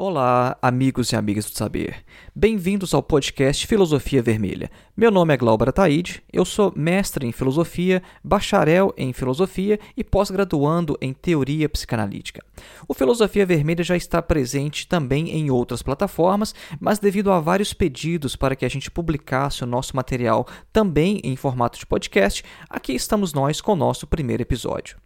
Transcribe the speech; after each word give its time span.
Olá, 0.00 0.56
amigos 0.62 1.10
e 1.10 1.16
amigas 1.16 1.46
do 1.46 1.56
saber. 1.56 2.04
Bem-vindos 2.32 2.94
ao 2.94 3.02
podcast 3.02 3.66
Filosofia 3.66 4.22
Vermelha. 4.22 4.70
Meu 4.96 5.10
nome 5.10 5.34
é 5.34 5.36
Glauber 5.36 5.70
Ataíde, 5.70 6.22
eu 6.32 6.44
sou 6.44 6.72
mestre 6.76 7.26
em 7.26 7.32
filosofia, 7.32 8.00
bacharel 8.22 8.94
em 8.96 9.12
filosofia 9.12 9.76
e 9.96 10.04
pós-graduando 10.04 10.96
em 11.00 11.12
teoria 11.12 11.68
psicanalítica. 11.68 12.44
O 12.86 12.94
Filosofia 12.94 13.44
Vermelha 13.44 13.82
já 13.82 13.96
está 13.96 14.22
presente 14.22 14.86
também 14.86 15.30
em 15.30 15.50
outras 15.50 15.82
plataformas, 15.82 16.54
mas 16.78 17.00
devido 17.00 17.32
a 17.32 17.40
vários 17.40 17.74
pedidos 17.74 18.36
para 18.36 18.54
que 18.54 18.64
a 18.64 18.70
gente 18.70 18.92
publicasse 18.92 19.64
o 19.64 19.66
nosso 19.66 19.96
material 19.96 20.46
também 20.72 21.20
em 21.24 21.34
formato 21.34 21.76
de 21.76 21.84
podcast, 21.84 22.44
aqui 22.70 22.92
estamos 22.92 23.32
nós 23.32 23.60
com 23.60 23.72
o 23.72 23.76
nosso 23.76 24.06
primeiro 24.06 24.44
episódio. 24.44 24.96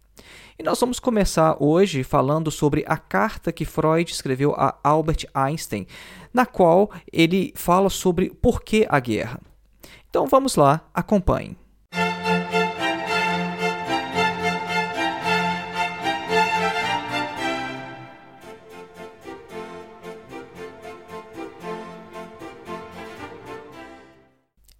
E 0.57 0.63
nós 0.63 0.79
vamos 0.79 0.99
começar 0.99 1.57
hoje 1.59 2.03
falando 2.03 2.51
sobre 2.51 2.83
a 2.87 2.97
carta 2.97 3.51
que 3.51 3.65
Freud 3.65 4.11
escreveu 4.11 4.53
a 4.55 4.77
Albert 4.83 5.25
Einstein, 5.33 5.87
na 6.33 6.45
qual 6.45 6.91
ele 7.11 7.53
fala 7.55 7.89
sobre 7.89 8.29
por 8.29 8.61
que 8.61 8.85
a 8.89 8.99
guerra. 8.99 9.39
Então 10.09 10.27
vamos 10.27 10.55
lá, 10.55 10.87
acompanhem. 10.93 11.57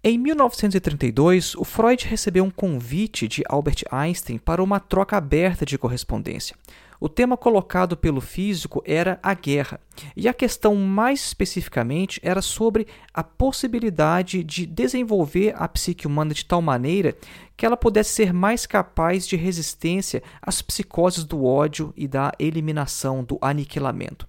Em 0.06 0.18
1932, 0.18 1.54
o 1.54 1.64
Freud 1.64 2.06
recebeu 2.06 2.44
um 2.44 2.50
convite 2.50 3.26
de 3.26 3.42
Albert 3.48 3.84
Einstein 3.90 4.36
para 4.36 4.62
uma 4.62 4.78
troca 4.78 5.16
aberta 5.16 5.64
de 5.64 5.78
correspondência. 5.78 6.54
O 7.00 7.08
tema 7.08 7.38
colocado 7.38 7.96
pelo 7.96 8.20
físico 8.20 8.82
era 8.84 9.18
a 9.22 9.32
guerra, 9.32 9.80
e 10.14 10.28
a 10.28 10.34
questão 10.34 10.74
mais 10.74 11.20
especificamente 11.20 12.20
era 12.22 12.42
sobre 12.42 12.86
a 13.14 13.24
possibilidade 13.24 14.44
de 14.44 14.66
desenvolver 14.66 15.54
a 15.56 15.66
psique 15.66 16.06
humana 16.06 16.34
de 16.34 16.44
tal 16.44 16.60
maneira 16.60 17.16
que 17.56 17.64
ela 17.64 17.74
pudesse 17.74 18.10
ser 18.10 18.30
mais 18.30 18.66
capaz 18.66 19.26
de 19.26 19.36
resistência 19.36 20.22
às 20.42 20.60
psicoses 20.60 21.24
do 21.24 21.46
ódio 21.46 21.94
e 21.96 22.06
da 22.06 22.30
eliminação, 22.38 23.24
do 23.24 23.38
aniquilamento. 23.40 24.28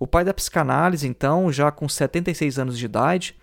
O 0.00 0.06
pai 0.06 0.24
da 0.24 0.32
psicanálise, 0.32 1.06
então, 1.06 1.52
já 1.52 1.70
com 1.70 1.90
76 1.90 2.58
anos 2.58 2.78
de 2.78 2.86
idade, 2.86 3.36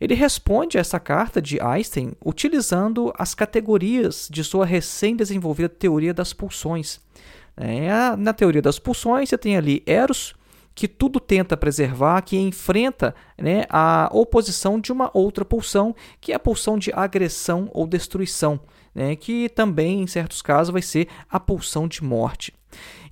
ele 0.00 0.14
responde 0.14 0.78
a 0.78 0.80
essa 0.80 0.98
carta 0.98 1.42
de 1.42 1.60
Einstein 1.60 2.12
utilizando 2.24 3.12
as 3.18 3.34
categorias 3.34 4.28
de 4.30 4.42
sua 4.42 4.64
recém-desenvolvida 4.64 5.68
teoria 5.68 6.14
das 6.14 6.32
pulsões. 6.32 7.00
É, 7.56 8.16
na 8.16 8.32
teoria 8.32 8.62
das 8.62 8.78
pulsões, 8.78 9.28
você 9.28 9.36
tem 9.36 9.56
ali 9.56 9.82
Eros, 9.84 10.34
que 10.74 10.88
tudo 10.88 11.20
tenta 11.20 11.56
preservar, 11.56 12.22
que 12.22 12.38
enfrenta 12.38 13.14
né, 13.36 13.64
a 13.68 14.08
oposição 14.12 14.80
de 14.80 14.90
uma 14.90 15.10
outra 15.12 15.44
pulsão, 15.44 15.94
que 16.20 16.32
é 16.32 16.36
a 16.36 16.38
pulsão 16.38 16.78
de 16.78 16.90
agressão 16.92 17.68
ou 17.74 17.86
destruição, 17.86 18.58
né, 18.94 19.14
que 19.14 19.50
também, 19.50 20.00
em 20.00 20.06
certos 20.06 20.40
casos, 20.40 20.72
vai 20.72 20.80
ser 20.80 21.08
a 21.28 21.38
pulsão 21.38 21.86
de 21.86 22.02
morte. 22.02 22.54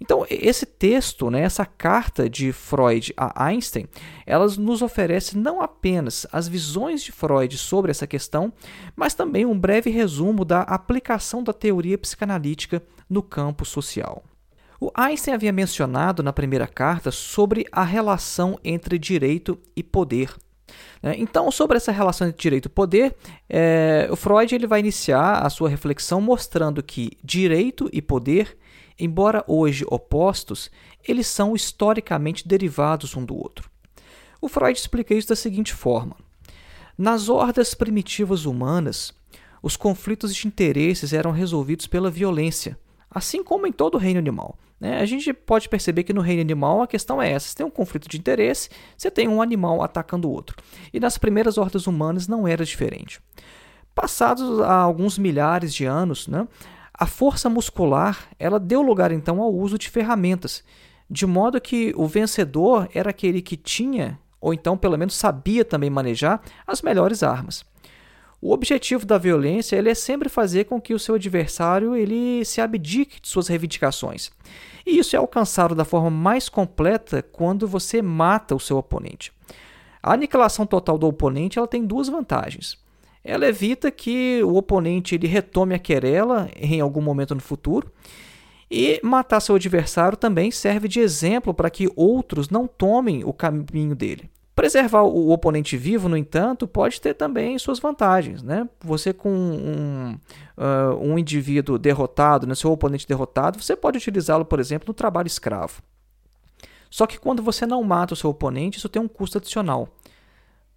Então, 0.00 0.24
esse 0.30 0.64
texto, 0.64 1.30
né, 1.30 1.40
essa 1.40 1.66
carta 1.66 2.28
de 2.28 2.52
Freud 2.52 3.12
a 3.16 3.44
Einstein, 3.44 3.86
elas 4.24 4.56
nos 4.56 4.80
oferece 4.80 5.36
não 5.36 5.60
apenas 5.60 6.26
as 6.32 6.46
visões 6.46 7.02
de 7.02 7.10
Freud 7.10 7.56
sobre 7.58 7.90
essa 7.90 8.06
questão, 8.06 8.52
mas 8.94 9.14
também 9.14 9.44
um 9.44 9.58
breve 9.58 9.90
resumo 9.90 10.44
da 10.44 10.62
aplicação 10.62 11.42
da 11.42 11.52
teoria 11.52 11.98
psicanalítica 11.98 12.82
no 13.08 13.22
campo 13.22 13.64
social. 13.64 14.22
O 14.80 14.92
Einstein 14.94 15.34
havia 15.34 15.52
mencionado 15.52 16.22
na 16.22 16.32
primeira 16.32 16.66
carta 16.66 17.10
sobre 17.10 17.66
a 17.72 17.82
relação 17.82 18.58
entre 18.62 18.96
direito 18.96 19.58
e 19.74 19.82
poder. 19.82 20.32
Né. 21.02 21.16
Então, 21.18 21.50
sobre 21.50 21.76
essa 21.76 21.90
relação 21.90 22.28
entre 22.28 22.40
direito 22.40 22.66
e 22.66 22.68
poder, 22.68 23.16
é, 23.48 24.08
o 24.10 24.14
Freud 24.14 24.54
ele 24.54 24.68
vai 24.68 24.78
iniciar 24.78 25.44
a 25.44 25.50
sua 25.50 25.68
reflexão 25.68 26.20
mostrando 26.20 26.80
que 26.80 27.10
direito 27.24 27.88
e 27.92 28.00
poder 28.00 28.56
embora 28.98 29.44
hoje 29.46 29.84
opostos, 29.88 30.70
eles 31.06 31.26
são 31.26 31.54
historicamente 31.54 32.46
derivados 32.46 33.16
um 33.16 33.24
do 33.24 33.36
outro. 33.36 33.70
O 34.40 34.48
Freud 34.48 34.78
explica 34.78 35.14
isso 35.14 35.28
da 35.28 35.36
seguinte 35.36 35.72
forma: 35.72 36.16
nas 36.96 37.28
hordas 37.28 37.74
primitivas 37.74 38.44
humanas, 38.44 39.12
os 39.62 39.76
conflitos 39.76 40.34
de 40.34 40.46
interesses 40.46 41.12
eram 41.12 41.30
resolvidos 41.30 41.86
pela 41.86 42.10
violência, 42.10 42.78
assim 43.10 43.42
como 43.42 43.66
em 43.66 43.72
todo 43.72 43.94
o 43.94 43.98
reino 43.98 44.18
animal. 44.18 44.58
Né? 44.80 45.00
A 45.00 45.06
gente 45.06 45.32
pode 45.32 45.68
perceber 45.68 46.04
que 46.04 46.12
no 46.12 46.20
reino 46.20 46.40
animal 46.40 46.82
a 46.82 46.86
questão 46.86 47.20
é 47.20 47.32
essa: 47.32 47.48
você 47.48 47.56
tem 47.56 47.66
um 47.66 47.70
conflito 47.70 48.08
de 48.08 48.18
interesse, 48.18 48.70
você 48.96 49.10
tem 49.10 49.28
um 49.28 49.42
animal 49.42 49.82
atacando 49.82 50.28
o 50.28 50.32
outro. 50.32 50.56
E 50.92 51.00
nas 51.00 51.18
primeiras 51.18 51.58
hordas 51.58 51.86
humanas 51.86 52.28
não 52.28 52.46
era 52.46 52.64
diferente. 52.64 53.20
Passados 53.94 54.60
alguns 54.60 55.18
milhares 55.18 55.74
de 55.74 55.84
anos, 55.84 56.28
né, 56.28 56.46
a 56.98 57.06
força 57.06 57.48
muscular 57.48 58.28
ela 58.40 58.58
deu 58.58 58.82
lugar 58.82 59.12
então 59.12 59.40
ao 59.40 59.54
uso 59.54 59.78
de 59.78 59.88
ferramentas, 59.88 60.64
de 61.08 61.24
modo 61.26 61.60
que 61.60 61.94
o 61.96 62.08
vencedor 62.08 62.88
era 62.92 63.10
aquele 63.10 63.40
que 63.40 63.56
tinha, 63.56 64.18
ou 64.40 64.52
então 64.52 64.76
pelo 64.76 64.98
menos 64.98 65.14
sabia 65.14 65.64
também 65.64 65.88
manejar, 65.88 66.42
as 66.66 66.82
melhores 66.82 67.22
armas. 67.22 67.64
O 68.40 68.52
objetivo 68.52 69.06
da 69.06 69.16
violência 69.16 69.76
ele 69.76 69.90
é 69.90 69.94
sempre 69.94 70.28
fazer 70.28 70.64
com 70.64 70.80
que 70.80 70.92
o 70.92 70.98
seu 70.98 71.14
adversário 71.14 71.94
ele 71.94 72.44
se 72.44 72.60
abdique 72.60 73.20
de 73.20 73.28
suas 73.28 73.46
reivindicações. 73.46 74.30
E 74.84 74.98
isso 74.98 75.14
é 75.14 75.18
alcançado 75.18 75.74
da 75.74 75.84
forma 75.84 76.10
mais 76.10 76.48
completa 76.48 77.22
quando 77.22 77.66
você 77.66 78.02
mata 78.02 78.54
o 78.54 78.60
seu 78.60 78.76
oponente. 78.76 79.32
A 80.02 80.12
aniquilação 80.14 80.66
total 80.66 80.98
do 80.98 81.06
oponente 81.06 81.58
ela 81.58 81.68
tem 81.68 81.84
duas 81.84 82.08
vantagens 82.08 82.76
ela 83.24 83.46
evita 83.46 83.90
que 83.90 84.42
o 84.42 84.56
oponente 84.56 85.14
ele 85.14 85.26
retome 85.26 85.74
a 85.74 85.78
querela 85.78 86.48
em 86.56 86.80
algum 86.80 87.00
momento 87.00 87.34
no 87.34 87.40
futuro. 87.40 87.92
E 88.70 89.00
matar 89.02 89.40
seu 89.40 89.54
adversário 89.54 90.16
também 90.16 90.50
serve 90.50 90.88
de 90.88 91.00
exemplo 91.00 91.54
para 91.54 91.70
que 91.70 91.90
outros 91.96 92.50
não 92.50 92.66
tomem 92.66 93.24
o 93.24 93.32
caminho 93.32 93.94
dele. 93.94 94.30
Preservar 94.54 95.02
o 95.04 95.30
oponente 95.30 95.76
vivo, 95.76 96.08
no 96.08 96.16
entanto, 96.16 96.66
pode 96.66 97.00
ter 97.00 97.14
também 97.14 97.58
suas 97.58 97.78
vantagens. 97.78 98.42
Né? 98.42 98.68
Você, 98.80 99.12
com 99.12 99.30
um, 99.30 100.18
uh, 100.56 100.96
um 101.00 101.18
indivíduo 101.18 101.78
derrotado, 101.78 102.46
né, 102.46 102.54
seu 102.54 102.70
oponente 102.72 103.06
derrotado, 103.06 103.62
você 103.62 103.76
pode 103.76 103.98
utilizá-lo, 103.98 104.44
por 104.44 104.58
exemplo, 104.58 104.88
no 104.88 104.94
trabalho 104.94 105.28
escravo. 105.28 105.80
Só 106.90 107.06
que 107.06 107.18
quando 107.18 107.42
você 107.42 107.66
não 107.66 107.82
mata 107.84 108.14
o 108.14 108.16
seu 108.16 108.30
oponente, 108.30 108.78
isso 108.78 108.88
tem 108.88 109.00
um 109.00 109.08
custo 109.08 109.38
adicional 109.38 109.88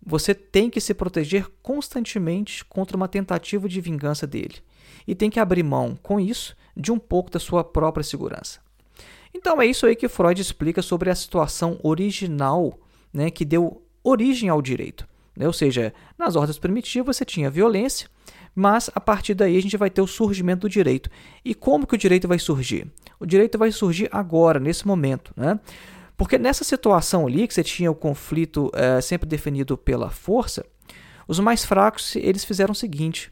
você 0.06 0.34
tem 0.34 0.70
que 0.70 0.82
se 0.82 0.94
proteger 0.94 1.48
constantemente 1.62 2.66
contra 2.66 2.98
uma 2.98 3.08
tentativa 3.08 3.70
de 3.70 3.80
vingança 3.80 4.26
dele. 4.26 4.56
E 5.08 5.16
tem 5.16 5.30
que 5.30 5.40
abrir 5.40 5.64
mão, 5.64 5.98
com 6.02 6.20
isso, 6.20 6.56
de 6.76 6.92
um 6.92 7.00
pouco 7.00 7.30
da 7.30 7.40
sua 7.40 7.64
própria 7.64 8.04
segurança. 8.04 8.60
Então 9.34 9.62
é 9.62 9.66
isso 9.66 9.86
aí 9.86 9.96
que 9.96 10.10
Freud 10.10 10.42
explica 10.42 10.82
sobre 10.82 11.10
a 11.10 11.16
situação 11.16 11.80
original 11.84 12.78
né, 13.14 13.30
que 13.30 13.46
deu 13.46 13.82
origem 14.04 14.50
ao 14.50 14.62
direito. 14.62 15.08
Né? 15.36 15.48
Ou 15.48 15.54
seja, 15.54 15.94
nas 16.18 16.36
ordens 16.36 16.60
primitivas 16.60 17.18
você 17.18 17.26
tinha 17.26 17.50
violência, 17.50 18.10
mas 18.54 18.90
a 18.94 19.00
partir 19.00 19.34
daí 19.34 19.58
a 19.58 19.62
gente 19.62 19.78
vai 19.78 19.90
ter 19.90 20.02
o 20.02 20.08
surgimento 20.08 20.62
do 20.62 20.70
direito. 20.70 21.10
E 21.44 21.56
como 21.56 21.88
que 21.88 21.96
o 21.96 21.98
direito 21.98 22.28
vai 22.28 22.40
surgir? 22.40 22.88
O 23.20 23.26
direito 23.26 23.58
vai 23.58 23.72
surgir 23.72 24.10
agora, 24.12 24.60
nesse 24.60 24.86
momento. 24.86 25.34
Né? 25.36 25.60
Porque 26.22 26.38
nessa 26.38 26.64
situação 26.64 27.26
ali, 27.26 27.48
que 27.48 27.54
você 27.56 27.64
tinha 27.64 27.90
o 27.90 27.96
conflito 27.96 28.70
é, 28.76 29.02
sempre 29.02 29.28
definido 29.28 29.76
pela 29.76 30.12
força, 30.12 30.64
os 31.28 31.40
mais 31.40 31.66
fracos 31.66 32.16
eles 32.16 32.46
fizeram 32.46 32.74
o 32.74 32.76
seguinte: 32.76 33.32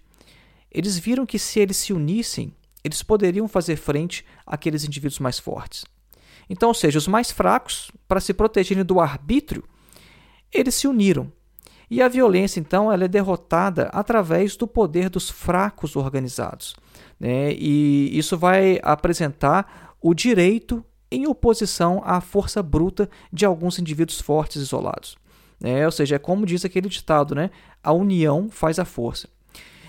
eles 0.71 0.97
viram 0.97 1.23
que 1.23 1.37
se 1.37 1.59
eles 1.59 1.77
se 1.77 1.93
unissem, 1.93 2.51
eles 2.83 3.03
poderiam 3.03 3.47
fazer 3.47 3.75
frente 3.75 4.25
àqueles 4.43 4.83
indivíduos 4.83 5.19
mais 5.19 5.37
fortes. 5.37 5.85
Então, 6.49 6.69
ou 6.69 6.73
seja, 6.73 6.97
os 6.97 7.07
mais 7.07 7.29
fracos, 7.29 7.91
para 8.07 8.19
se 8.19 8.33
protegerem 8.33 8.83
do 8.83 8.99
arbítrio, 8.99 9.63
eles 10.51 10.73
se 10.73 10.87
uniram. 10.87 11.31
E 11.91 12.01
a 12.01 12.07
violência, 12.07 12.59
então, 12.59 12.91
ela 12.91 13.03
é 13.03 13.07
derrotada 13.07 13.83
através 13.93 14.57
do 14.57 14.67
poder 14.67 15.11
dos 15.11 15.29
fracos 15.29 15.95
organizados. 15.95 16.75
Né? 17.19 17.53
E 17.53 18.17
isso 18.17 18.35
vai 18.35 18.79
apresentar 18.81 19.95
o 20.01 20.11
direito 20.15 20.83
em 21.11 21.27
oposição 21.27 22.01
à 22.05 22.21
força 22.21 22.61
bruta 22.61 23.09
de 23.31 23.45
alguns 23.45 23.79
indivíduos 23.79 24.21
fortes 24.21 24.61
isolados. 24.61 25.17
É, 25.61 25.85
ou 25.85 25.91
seja, 25.91 26.15
é 26.15 26.19
como 26.19 26.45
diz 26.45 26.63
aquele 26.63 26.87
ditado, 26.87 27.35
né? 27.35 27.49
A 27.83 27.91
união 27.91 28.49
faz 28.49 28.79
a 28.79 28.85
força. 28.85 29.27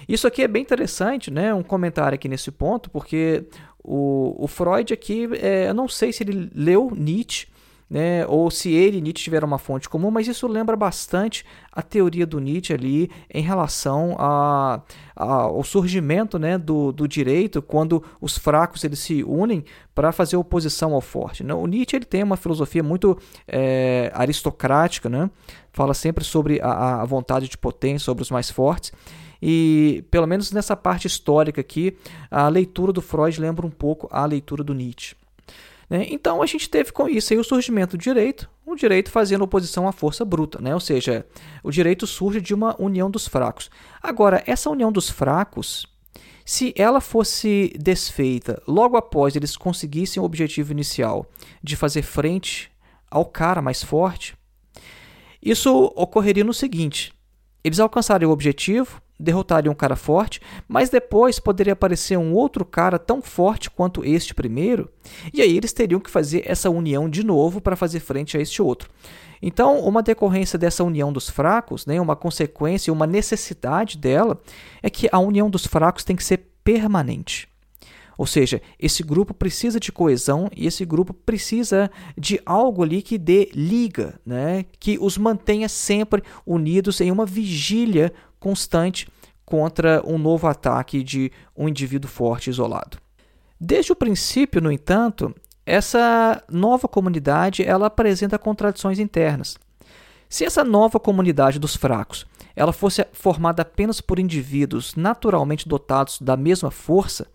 Isso 0.09 0.27
aqui 0.27 0.43
é 0.43 0.49
bem 0.49 0.63
interessante, 0.63 1.31
né? 1.31 1.55
Um 1.55 1.63
comentário 1.63 2.17
aqui 2.17 2.29
nesse 2.29 2.51
ponto, 2.51 2.91
porque 2.91 3.45
o, 3.83 4.35
o 4.37 4.49
Freud 4.49 4.93
aqui, 4.93 5.29
é, 5.41 5.69
eu 5.69 5.75
não 5.75 5.87
sei 5.87 6.13
se 6.13 6.25
ele 6.25 6.51
leu 6.55 6.91
Nietzsche, 6.97 7.47
né, 7.91 8.25
ou 8.29 8.53
se 8.53 8.73
ele 8.73 8.99
e 8.99 9.01
Nietzsche 9.01 9.25
tiveram 9.25 9.49
uma 9.49 9.59
fonte 9.59 9.89
comum, 9.89 10.13
mas 10.13 10.29
isso 10.29 10.47
lembra 10.47 10.77
bastante 10.77 11.45
a 11.73 11.83
teoria 11.83 12.25
do 12.25 12.39
Nietzsche 12.39 12.73
ali 12.73 13.11
em 13.29 13.43
relação 13.43 14.15
a, 14.17 14.81
a, 15.17 15.25
ao 15.25 15.65
surgimento 15.65 16.39
né, 16.39 16.57
do, 16.57 16.93
do 16.93 17.09
direito, 17.09 17.61
quando 17.61 18.01
os 18.21 18.39
fracos 18.39 18.85
eles 18.85 19.01
se 19.01 19.25
unem 19.25 19.65
para 19.93 20.13
fazer 20.13 20.37
oposição 20.37 20.95
ao 20.95 21.01
forte. 21.01 21.43
Né? 21.43 21.53
O 21.53 21.67
Nietzsche 21.67 21.97
ele 21.97 22.05
tem 22.05 22.23
uma 22.23 22.37
filosofia 22.37 22.83
muito 22.83 23.19
é, 23.49 24.13
aristocrática, 24.15 25.09
né? 25.09 25.29
fala 25.73 25.93
sempre 25.93 26.23
sobre 26.23 26.61
a, 26.63 27.03
a 27.03 27.05
vontade 27.05 27.49
de 27.49 27.59
potência, 27.59 28.05
sobre 28.05 28.23
os 28.23 28.31
mais 28.31 28.49
fortes, 28.51 28.93
e, 29.43 30.05
pelo 30.11 30.27
menos 30.27 30.53
nessa 30.53 30.77
parte 30.77 31.07
histórica 31.07 31.61
aqui, 31.61 31.97
a 32.31 32.47
leitura 32.49 32.93
do 32.93 33.01
Freud 33.01 33.41
lembra 33.41 33.67
um 33.67 33.71
pouco 33.71 34.07
a 34.13 34.25
leitura 34.27 34.63
do 34.63 34.75
Nietzsche. 34.75 35.17
Né? 35.91 36.07
Então 36.09 36.41
a 36.41 36.47
gente 36.47 36.71
teve 36.71 36.93
com 36.93 37.09
isso 37.09 37.35
o 37.35 37.43
surgimento 37.43 37.97
do 37.97 38.01
direito, 38.01 38.49
o 38.65 38.77
direito 38.77 39.11
fazendo 39.11 39.43
oposição 39.43 39.89
à 39.89 39.93
força 39.93 40.25
bruta, 40.25 40.61
né? 40.63 40.73
ou 40.73 40.79
seja, 40.79 41.27
o 41.65 41.71
direito 41.73 42.07
surge 42.07 42.41
de 42.41 42.55
uma 42.55 42.81
união 42.81 43.11
dos 43.11 43.27
fracos. 43.27 43.69
Agora, 44.01 44.41
essa 44.47 44.71
união 44.71 44.93
dos 44.93 45.11
fracos, 45.11 45.85
se 46.47 46.73
ela 46.77 47.01
fosse 47.01 47.75
desfeita 47.77 48.63
logo 48.69 48.97
após 48.97 49.35
eles 49.35 49.57
conseguissem 49.57 50.23
o 50.23 50.25
objetivo 50.25 50.71
inicial 50.71 51.27
de 51.61 51.75
fazer 51.75 52.03
frente 52.03 52.71
ao 53.11 53.25
cara 53.25 53.61
mais 53.61 53.83
forte, 53.83 54.37
isso 55.43 55.93
ocorreria 55.97 56.45
no 56.45 56.55
seguinte: 56.55 57.13
eles 57.65 57.81
alcançariam 57.81 58.31
o 58.31 58.33
objetivo, 58.33 59.03
derrotariam 59.21 59.73
um 59.73 59.77
cara 59.77 59.97
forte, 59.97 60.41
mas 60.67 60.89
depois 60.89 61.39
poderia 61.39 61.75
aparecer 61.75 62.17
um 62.17 62.33
outro 62.33 62.65
cara 62.65 62.99
tão 62.99 63.21
forte 63.21 63.71
quanto 63.71 64.05
este 64.05 64.35
primeiro, 64.35 64.91
e 65.33 65.43
aí 65.43 65.57
eles 65.57 65.73
teriam 65.73 66.01
que 66.01 66.11
fazer 66.11 66.43
essa 66.47 66.71
união 66.71 67.09
de 67.09 67.25
novo 67.25 67.61
para 67.61 67.77
fazer 67.77 68.01
frente 68.01 68.37
a 68.37 68.41
este 68.41 68.63
outro. 68.63 68.91
Então, 69.43 69.81
uma 69.81 70.03
decorrência 70.03 70.59
dessa 70.59 70.85
união 70.85 71.13
dos 71.13 71.31
fracos, 71.31 71.87
né, 71.87 72.01
uma 72.01 72.15
consequência, 72.15 72.93
uma 72.93 73.07
necessidade 73.07 73.97
dela, 73.97 74.39
é 74.83 74.91
que 74.91 75.09
a 75.11 75.19
união 75.19 75.49
dos 75.49 75.67
fracos 75.67 76.05
tem 76.05 76.15
que 76.15 76.25
ser 76.25 76.49
permanente. 76.63 77.49
Ou 78.21 78.27
seja, 78.27 78.61
esse 78.79 79.03
grupo 79.03 79.33
precisa 79.33 79.81
de 79.81 79.91
coesão 79.91 80.51
e 80.55 80.67
esse 80.67 80.85
grupo 80.85 81.15
precisa 81.15 81.91
de 82.19 82.39
algo 82.45 82.83
ali 82.83 83.01
que 83.01 83.17
dê 83.17 83.49
liga, 83.55 84.21
né? 84.27 84.67
que 84.79 84.99
os 85.01 85.17
mantenha 85.17 85.71
sempre 85.71 86.23
unidos 86.45 87.01
em 87.01 87.11
uma 87.11 87.25
vigília 87.25 88.13
constante 88.41 89.07
contra 89.45 90.03
um 90.05 90.19
novo 90.19 90.47
ataque 90.47 91.03
de 91.03 91.31
um 91.57 91.69
indivíduo 91.69 92.11
forte 92.11 92.51
isolado. 92.51 92.99
Desde 93.61 93.93
o 93.93 93.97
princípio, 93.97 94.61
no 94.61 94.73
entanto, 94.73 95.35
essa 95.67 96.43
nova 96.51 96.89
comunidade 96.89 97.63
ela 97.63 97.87
apresenta 97.87 98.39
contradições 98.39 98.99
internas. 98.99 99.59
Se 100.29 100.45
essa 100.45 100.65
nova 100.65 100.99
comunidade 100.99 101.59
dos 101.59 101.77
fracos 101.77 102.27
ela 102.57 102.73
fosse 102.73 103.07
formada 103.13 103.63
apenas 103.63 104.01
por 104.01 104.19
indivíduos 104.19 104.95
naturalmente 104.95 105.69
dotados 105.69 106.19
da 106.21 106.37
mesma 106.37 106.71
força, 106.71 107.27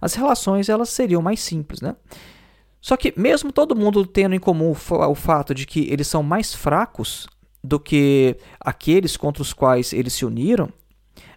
as 0.00 0.14
relações 0.14 0.68
elas 0.68 0.90
seriam 0.90 1.22
mais 1.22 1.40
simples, 1.40 1.80
né? 1.80 1.96
Só 2.80 2.96
que 2.96 3.14
mesmo 3.16 3.50
todo 3.50 3.74
mundo 3.74 4.06
tendo 4.06 4.34
em 4.34 4.38
comum 4.38 4.70
o 4.70 5.14
fato 5.14 5.54
de 5.54 5.64
que 5.64 5.88
eles 5.90 6.06
são 6.06 6.22
mais 6.22 6.54
fracos 6.54 7.26
do 7.64 7.80
que 7.80 8.36
aqueles 8.60 9.16
contra 9.16 9.42
os 9.42 9.54
quais 9.54 9.94
eles 9.94 10.12
se 10.12 10.26
uniram, 10.26 10.68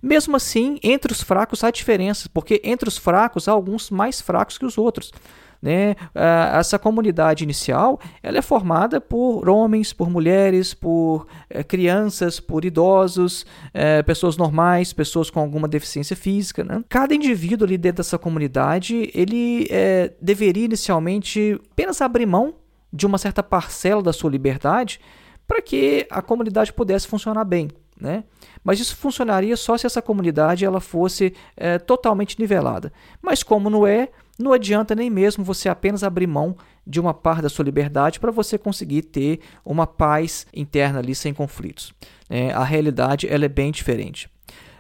mesmo 0.04 0.36
assim, 0.36 0.78
entre 0.84 1.12
os 1.12 1.22
fracos 1.22 1.64
há 1.64 1.72
diferenças, 1.72 2.28
porque 2.28 2.62
entre 2.66 2.90
os 2.90 2.98
fracos 2.98 3.48
há 3.48 3.54
alguns 3.54 3.90
mais 3.90 4.20
fracos 4.20 4.58
que 4.58 4.66
os 4.66 4.78
outros. 4.78 5.12
Né? 5.60 5.96
Ah, 6.14 6.58
essa 6.60 6.78
comunidade 6.78 7.44
inicial 7.44 8.00
ela 8.22 8.38
é 8.38 8.42
formada 8.44 9.02
por 9.02 9.50
homens, 9.50 9.92
por 9.92 10.08
mulheres, 10.08 10.74
por 10.74 11.26
é, 11.50 11.64
crianças, 11.64 12.40
por 12.40 12.64
idosos, 12.64 13.44
é, 13.74 14.04
pessoas 14.04 14.38
normais, 14.38 14.94
pessoas 14.94 15.32
com 15.32 15.40
alguma 15.40 15.68
deficiência 15.68 16.16
física. 16.16 16.64
Né? 16.64 16.84
Cada 16.88 17.16
indivíduo 17.16 17.66
ali 17.66 17.78
dentro 17.78 17.98
dessa 17.98 18.20
comunidade 18.20 19.10
ele 19.16 19.66
é, 19.72 20.14
deveria 20.22 20.66
inicialmente 20.66 21.60
apenas 21.72 22.02
abrir 22.02 22.28
mão 22.28 22.54
de 22.94 23.08
uma 23.08 23.18
certa 23.18 23.42
parcela 23.42 24.04
da 24.04 24.14
sua 24.14 24.30
liberdade 24.30 25.00
para 25.48 25.62
que 25.62 26.06
a 26.10 26.22
comunidade 26.22 26.74
pudesse 26.74 27.08
funcionar 27.08 27.46
bem. 27.46 27.70
Né? 28.00 28.24
Mas 28.64 28.80
isso 28.80 28.96
funcionaria 28.96 29.58
só 29.58 29.76
se 29.78 29.88
essa 29.88 30.02
comunidade 30.02 30.66
ela 30.66 30.80
fosse 30.80 31.34
é, 31.56 31.80
totalmente 31.80 32.40
nivelada. 32.40 32.94
Mas 33.22 33.42
como 33.42 33.70
não 33.70 33.88
é, 33.88 34.10
não 34.38 34.54
adianta 34.54 34.94
nem 34.94 35.10
mesmo 35.10 35.44
você 35.44 35.68
apenas 35.68 36.04
abrir 36.04 36.28
mão 36.28 36.56
de 36.86 37.00
uma 37.00 37.14
parte 37.14 37.42
da 37.42 37.50
sua 37.50 37.66
liberdade 37.66 38.20
para 38.20 38.30
você 38.32 38.58
conseguir 38.58 39.02
ter 39.02 39.40
uma 39.66 39.88
paz 39.88 40.46
interna 40.54 41.00
ali 41.00 41.16
sem 41.16 41.34
conflitos. 41.34 41.92
É, 42.30 42.52
a 42.52 42.64
realidade 42.64 43.28
ela 43.28 43.46
é 43.46 43.50
bem 43.50 43.72
diferente. 43.72 44.30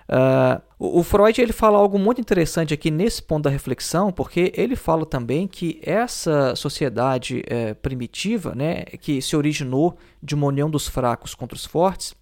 Uh, 0.09 0.61
o, 0.79 1.03
Freud 1.03 1.41
ele 1.41 1.51
fala 1.51 1.77
algo 1.77 1.99
muito 1.99 2.21
interessante 2.21 2.73
aqui 2.73 2.89
nesse 2.89 3.21
ponto 3.21 3.43
da 3.43 3.49
reflexão, 3.49 4.11
porque 4.11 4.53
ele 4.55 4.75
fala 4.75 5.05
também 5.05 5.47
que 5.47 5.81
essa 5.83 6.55
sociedade 6.55 7.43
é, 7.47 7.73
primitiva, 7.73 8.55
né, 8.55 8.85
que 8.85 9.21
se 9.21 9.35
originou 9.35 9.97
de 10.23 10.33
uma 10.33 10.47
união 10.47 10.69
dos 10.69 10.87
fracos 10.87 11.35
contra 11.35 11.55
os 11.55 11.65
fortes, 11.65 12.15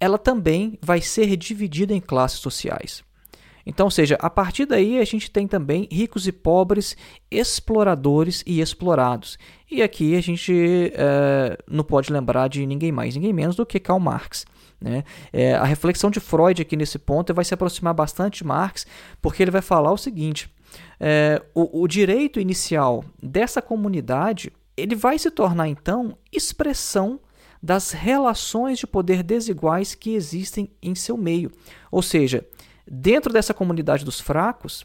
ela 0.00 0.18
também 0.18 0.76
vai 0.82 1.00
ser 1.00 1.36
dividida 1.36 1.94
em 1.94 2.00
classes 2.00 2.40
sociais. 2.40 3.04
Então, 3.66 3.86
ou 3.86 3.90
seja, 3.90 4.16
a 4.20 4.28
partir 4.28 4.66
daí 4.66 4.98
a 4.98 5.04
gente 5.04 5.30
tem 5.30 5.46
também 5.46 5.88
ricos 5.90 6.26
e 6.26 6.32
pobres, 6.32 6.96
exploradores 7.30 8.42
e 8.46 8.60
explorados. 8.60 9.38
E 9.70 9.82
aqui 9.82 10.16
a 10.16 10.20
gente 10.20 10.92
é, 10.94 11.56
não 11.70 11.84
pode 11.84 12.12
lembrar 12.12 12.48
de 12.48 12.66
ninguém 12.66 12.92
mais, 12.92 13.14
ninguém 13.14 13.32
menos 13.32 13.56
do 13.56 13.64
que 13.64 13.80
Karl 13.80 14.00
Marx. 14.00 14.44
Né? 14.84 15.02
É, 15.32 15.54
a 15.54 15.64
reflexão 15.64 16.10
de 16.10 16.20
Freud 16.20 16.60
aqui 16.60 16.76
nesse 16.76 16.98
ponto 16.98 17.32
vai 17.32 17.42
se 17.42 17.54
aproximar 17.54 17.94
bastante 17.94 18.38
de 18.38 18.44
Marx, 18.44 18.86
porque 19.22 19.42
ele 19.42 19.50
vai 19.50 19.62
falar 19.62 19.90
o 19.90 19.96
seguinte: 19.96 20.52
é, 21.00 21.42
o, 21.54 21.82
o 21.82 21.88
direito 21.88 22.38
inicial 22.38 23.02
dessa 23.22 23.62
comunidade 23.62 24.52
ele 24.76 24.94
vai 24.94 25.18
se 25.18 25.30
tornar 25.30 25.68
então 25.68 26.18
expressão 26.30 27.18
das 27.62 27.92
relações 27.92 28.78
de 28.78 28.86
poder 28.86 29.22
desiguais 29.22 29.94
que 29.94 30.14
existem 30.14 30.70
em 30.82 30.94
seu 30.94 31.16
meio. 31.16 31.50
Ou 31.90 32.02
seja, 32.02 32.46
dentro 32.86 33.32
dessa 33.32 33.54
comunidade 33.54 34.04
dos 34.04 34.20
fracos, 34.20 34.84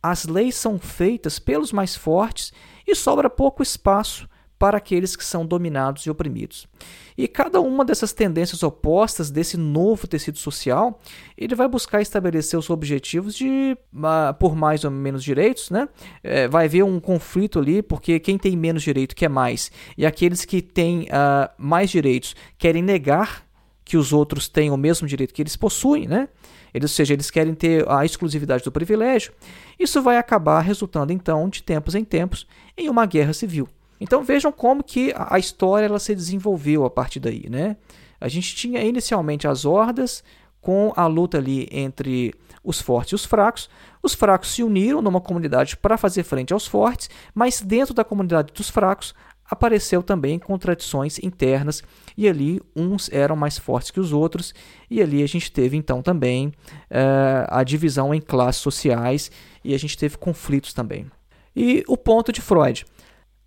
as 0.00 0.26
leis 0.26 0.54
são 0.54 0.78
feitas 0.78 1.40
pelos 1.40 1.72
mais 1.72 1.96
fortes 1.96 2.52
e 2.86 2.94
sobra 2.94 3.28
pouco 3.28 3.64
espaço 3.64 4.28
para 4.60 4.76
aqueles 4.76 5.16
que 5.16 5.24
são 5.24 5.46
dominados 5.46 6.04
e 6.04 6.10
oprimidos. 6.10 6.68
E 7.16 7.26
cada 7.26 7.62
uma 7.62 7.82
dessas 7.82 8.12
tendências 8.12 8.62
opostas 8.62 9.30
desse 9.30 9.56
novo 9.56 10.06
tecido 10.06 10.36
social, 10.36 11.00
ele 11.34 11.54
vai 11.54 11.66
buscar 11.66 12.02
estabelecer 12.02 12.58
os 12.58 12.68
objetivos 12.68 13.34
de 13.34 13.74
uh, 13.94 14.34
por 14.38 14.54
mais 14.54 14.84
ou 14.84 14.90
menos 14.90 15.24
direitos, 15.24 15.70
né? 15.70 15.88
É, 16.22 16.46
vai 16.46 16.66
haver 16.66 16.84
um 16.84 17.00
conflito 17.00 17.58
ali, 17.58 17.80
porque 17.80 18.20
quem 18.20 18.36
tem 18.36 18.54
menos 18.54 18.82
direito 18.82 19.16
quer 19.16 19.30
mais, 19.30 19.72
e 19.96 20.04
aqueles 20.04 20.44
que 20.44 20.60
têm 20.60 21.04
uh, 21.04 21.50
mais 21.56 21.88
direitos 21.88 22.36
querem 22.58 22.82
negar 22.82 23.42
que 23.82 23.96
os 23.96 24.12
outros 24.12 24.46
tenham 24.46 24.74
o 24.74 24.78
mesmo 24.78 25.08
direito 25.08 25.32
que 25.32 25.40
eles 25.40 25.56
possuem, 25.56 26.06
né? 26.06 26.28
Eles, 26.74 26.90
ou 26.90 26.94
seja, 26.94 27.14
eles 27.14 27.30
querem 27.30 27.54
ter 27.54 27.88
a 27.88 28.04
exclusividade 28.04 28.62
do 28.62 28.70
privilégio. 28.70 29.32
Isso 29.78 30.02
vai 30.02 30.18
acabar 30.18 30.60
resultando, 30.60 31.14
então, 31.14 31.48
de 31.48 31.62
tempos 31.62 31.94
em 31.94 32.04
tempos, 32.04 32.46
em 32.76 32.90
uma 32.90 33.06
guerra 33.06 33.32
civil. 33.32 33.66
Então 34.00 34.24
vejam 34.24 34.50
como 34.50 34.82
que 34.82 35.12
a 35.14 35.38
história 35.38 35.86
ela 35.86 35.98
se 35.98 36.14
desenvolveu 36.14 36.84
a 36.84 36.90
partir 36.90 37.20
daí, 37.20 37.48
né? 37.50 37.76
A 38.20 38.28
gente 38.28 38.54
tinha 38.54 38.82
inicialmente 38.82 39.46
as 39.46 39.64
hordas 39.64 40.24
com 40.60 40.92
a 40.96 41.06
luta 41.06 41.38
ali 41.38 41.68
entre 41.70 42.34
os 42.62 42.80
fortes 42.80 43.12
e 43.12 43.14
os 43.14 43.24
fracos. 43.24 43.68
Os 44.02 44.14
fracos 44.14 44.52
se 44.52 44.62
uniram 44.62 45.00
numa 45.00 45.20
comunidade 45.20 45.76
para 45.76 45.96
fazer 45.96 46.22
frente 46.22 46.52
aos 46.52 46.66
fortes, 46.66 47.08
mas 47.34 47.60
dentro 47.60 47.94
da 47.94 48.04
comunidade 48.04 48.52
dos 48.52 48.68
fracos 48.68 49.14
apareceu 49.50 50.02
também 50.02 50.38
contradições 50.38 51.18
internas 51.18 51.82
e 52.16 52.28
ali 52.28 52.60
uns 52.76 53.10
eram 53.10 53.34
mais 53.34 53.58
fortes 53.58 53.90
que 53.90 53.98
os 53.98 54.12
outros 54.12 54.54
e 54.88 55.02
ali 55.02 55.24
a 55.24 55.26
gente 55.26 55.50
teve 55.50 55.76
então 55.76 56.02
também 56.02 56.48
uh, 56.48 57.46
a 57.48 57.64
divisão 57.64 58.14
em 58.14 58.20
classes 58.20 58.62
sociais 58.62 59.30
e 59.64 59.74
a 59.74 59.78
gente 59.78 59.98
teve 59.98 60.16
conflitos 60.16 60.72
também. 60.72 61.10
E 61.54 61.82
o 61.88 61.96
ponto 61.96 62.30
de 62.30 62.40
Freud. 62.40 62.86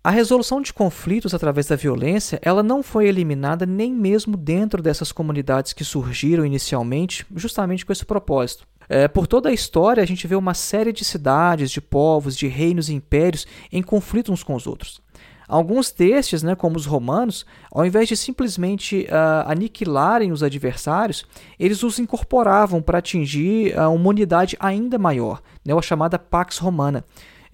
A 0.04 0.10
resolução 0.10 0.60
de 0.60 0.70
conflitos 0.70 1.32
através 1.32 1.66
da 1.66 1.76
violência, 1.76 2.38
ela 2.42 2.62
não 2.62 2.82
foi 2.82 3.08
eliminada 3.08 3.64
nem 3.64 3.90
mesmo 3.90 4.36
dentro 4.36 4.82
dessas 4.82 5.10
comunidades 5.10 5.72
que 5.72 5.82
surgiram 5.82 6.44
inicialmente, 6.44 7.24
justamente 7.34 7.86
com 7.86 7.92
esse 7.92 8.04
propósito. 8.04 8.66
É, 8.86 9.08
por 9.08 9.26
toda 9.26 9.48
a 9.48 9.52
história, 9.52 10.02
a 10.02 10.06
gente 10.06 10.26
vê 10.26 10.36
uma 10.36 10.52
série 10.52 10.92
de 10.92 11.06
cidades, 11.06 11.70
de 11.70 11.80
povos, 11.80 12.36
de 12.36 12.46
reinos 12.46 12.90
e 12.90 12.92
impérios 12.92 13.46
em 13.72 13.82
conflito 13.82 14.30
uns 14.30 14.42
com 14.42 14.54
os 14.54 14.66
outros. 14.66 15.00
Alguns 15.48 15.90
destes, 15.90 16.42
né, 16.42 16.54
como 16.54 16.76
os 16.76 16.84
romanos, 16.84 17.46
ao 17.72 17.86
invés 17.86 18.06
de 18.06 18.14
simplesmente 18.14 19.06
uh, 19.08 19.50
aniquilarem 19.50 20.32
os 20.32 20.42
adversários, 20.42 21.24
eles 21.58 21.82
os 21.82 21.98
incorporavam 21.98 22.82
para 22.82 22.98
atingir 22.98 23.74
uh, 23.74 23.88
uma 23.88 24.10
unidade 24.10 24.54
ainda 24.60 24.98
maior, 24.98 25.40
né, 25.64 25.72
a 25.74 25.80
chamada 25.80 26.18
Pax 26.18 26.58
Romana. 26.58 27.06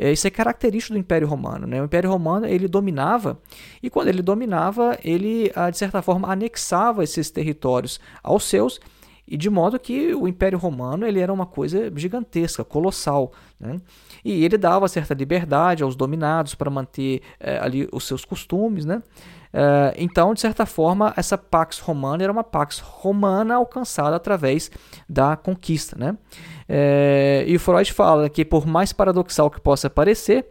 É, 0.02 0.10
isso 0.10 0.26
é 0.26 0.30
característico 0.30 0.94
do 0.94 0.98
Império 0.98 1.28
Romano. 1.28 1.66
Né? 1.66 1.82
O 1.82 1.84
Império 1.84 2.08
Romano 2.08 2.46
ele 2.46 2.66
dominava, 2.66 3.38
e 3.82 3.90
quando 3.90 4.08
ele 4.08 4.22
dominava, 4.22 4.98
ele, 5.04 5.52
uh, 5.54 5.70
de 5.70 5.76
certa 5.76 6.00
forma, 6.00 6.32
anexava 6.32 7.04
esses 7.04 7.30
territórios 7.30 8.00
aos 8.22 8.44
seus, 8.44 8.80
e 9.28 9.36
de 9.36 9.50
modo 9.50 9.78
que 9.78 10.14
o 10.14 10.26
Império 10.26 10.58
Romano 10.58 11.06
ele 11.06 11.20
era 11.20 11.30
uma 11.30 11.44
coisa 11.44 11.92
gigantesca, 11.94 12.64
colossal. 12.64 13.30
Né? 13.60 13.78
E 14.24 14.42
ele 14.42 14.56
dava 14.56 14.88
certa 14.88 15.12
liberdade 15.12 15.82
aos 15.82 15.94
dominados 15.94 16.54
para 16.54 16.70
manter 16.70 17.20
é, 17.38 17.58
ali 17.58 17.86
os 17.92 18.04
seus 18.04 18.24
costumes. 18.24 18.86
Né? 18.86 19.02
É, 19.52 19.94
então, 19.96 20.32
de 20.34 20.40
certa 20.40 20.64
forma, 20.66 21.12
essa 21.16 21.36
Pax 21.36 21.78
Romana 21.78 22.22
era 22.22 22.32
uma 22.32 22.44
Pax 22.44 22.78
Romana 22.78 23.56
alcançada 23.56 24.16
através 24.16 24.70
da 25.08 25.36
conquista. 25.36 25.96
Né? 25.98 26.16
É, 26.68 27.44
e 27.46 27.58
Freud 27.58 27.92
fala 27.92 28.28
que, 28.28 28.44
por 28.44 28.66
mais 28.66 28.92
paradoxal 28.92 29.50
que 29.50 29.60
possa 29.60 29.90
parecer, 29.90 30.46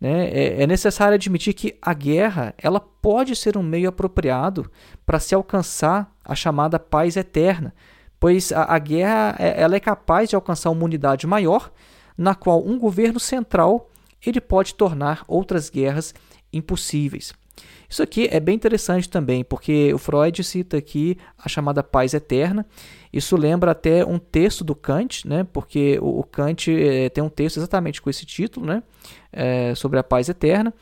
né, 0.00 0.28
é, 0.28 0.62
é 0.62 0.66
necessário 0.66 1.14
admitir 1.14 1.54
que 1.54 1.76
a 1.80 1.94
guerra 1.94 2.54
ela 2.58 2.80
pode 2.80 3.36
ser 3.36 3.56
um 3.56 3.62
meio 3.62 3.88
apropriado 3.88 4.70
para 5.06 5.20
se 5.20 5.34
alcançar 5.34 6.10
a 6.24 6.34
chamada 6.34 6.78
paz 6.78 7.16
eterna 7.16 7.72
pois 8.22 8.52
a, 8.52 8.72
a 8.72 8.78
guerra 8.78 9.34
é, 9.36 9.60
ela 9.60 9.74
é 9.74 9.80
capaz 9.80 10.28
de 10.30 10.36
alcançar 10.36 10.70
uma 10.70 10.84
unidade 10.84 11.26
maior, 11.26 11.72
na 12.16 12.36
qual 12.36 12.64
um 12.64 12.78
governo 12.78 13.18
central 13.18 13.90
ele 14.24 14.40
pode 14.40 14.76
tornar 14.76 15.24
outras 15.26 15.68
guerras 15.68 16.14
impossíveis. 16.52 17.34
Isso 17.92 18.02
aqui 18.02 18.26
é 18.32 18.40
bem 18.40 18.54
interessante 18.54 19.06
também, 19.06 19.44
porque 19.44 19.92
o 19.92 19.98
Freud 19.98 20.42
cita 20.42 20.78
aqui 20.78 21.18
a 21.36 21.46
chamada 21.46 21.82
paz 21.82 22.14
eterna. 22.14 22.64
Isso 23.12 23.36
lembra 23.36 23.72
até 23.72 24.02
um 24.02 24.18
texto 24.18 24.64
do 24.64 24.74
Kant, 24.74 25.28
né? 25.28 25.46
porque 25.52 25.98
o, 26.00 26.24
Kant 26.24 26.70
é, 26.70 27.10
tem 27.10 27.22
um 27.22 27.28
texto 27.28 27.58
exatamente 27.58 28.00
com 28.00 28.08
esse 28.08 28.24
título, 28.24 28.64
né? 28.64 28.82
É, 29.30 29.74
sobre 29.74 29.98
a 29.98 30.02
paz 30.02 30.30
eterna. 30.30 30.72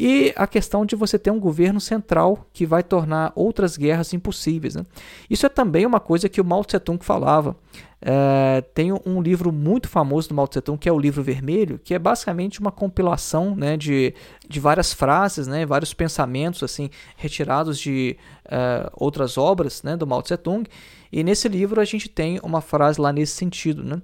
E 0.00 0.32
a 0.36 0.46
questão 0.46 0.86
de 0.86 0.94
você 0.94 1.18
ter 1.18 1.32
um 1.32 1.40
governo 1.40 1.80
central 1.80 2.46
que 2.52 2.64
vai 2.64 2.84
tornar 2.84 3.32
outras 3.34 3.76
guerras 3.76 4.12
impossíveis. 4.12 4.76
Né? 4.76 4.86
Isso 5.28 5.44
é 5.44 5.48
também 5.48 5.84
uma 5.84 5.98
coisa 5.98 6.28
que 6.28 6.40
o 6.40 6.44
Mao 6.44 6.64
Tse 6.64 6.78
Tung 6.78 7.04
falava. 7.04 7.56
É, 8.00 8.60
tem 8.72 8.92
um 8.92 9.20
livro 9.20 9.50
muito 9.50 9.88
famoso 9.88 10.28
do 10.28 10.36
Mao 10.36 10.46
Tse 10.46 10.60
Tung, 10.60 10.78
que 10.78 10.88
é 10.88 10.92
o 10.92 11.00
Livro 11.00 11.20
Vermelho, 11.20 11.80
que 11.82 11.94
é 11.94 11.98
basicamente 11.98 12.60
uma 12.60 12.70
compilação 12.70 13.56
né, 13.56 13.76
de, 13.76 14.14
de 14.48 14.60
várias 14.60 14.92
frases, 14.92 15.48
né, 15.48 15.66
vários 15.66 15.92
pensamentos 15.92 16.62
assim 16.62 16.90
retirados 17.16 17.76
de 17.76 18.16
uh, 18.44 18.88
outras 18.94 19.36
obras 19.36 19.82
né, 19.82 19.96
do 19.96 20.06
Mao 20.06 20.22
Tse 20.22 20.36
Tung. 20.36 20.64
E 21.10 21.24
nesse 21.24 21.48
livro 21.48 21.80
a 21.80 21.84
gente 21.84 22.08
tem 22.08 22.38
uma 22.44 22.60
frase 22.60 23.00
lá 23.00 23.12
nesse 23.12 23.32
sentido. 23.32 23.82
Né? 23.82 24.00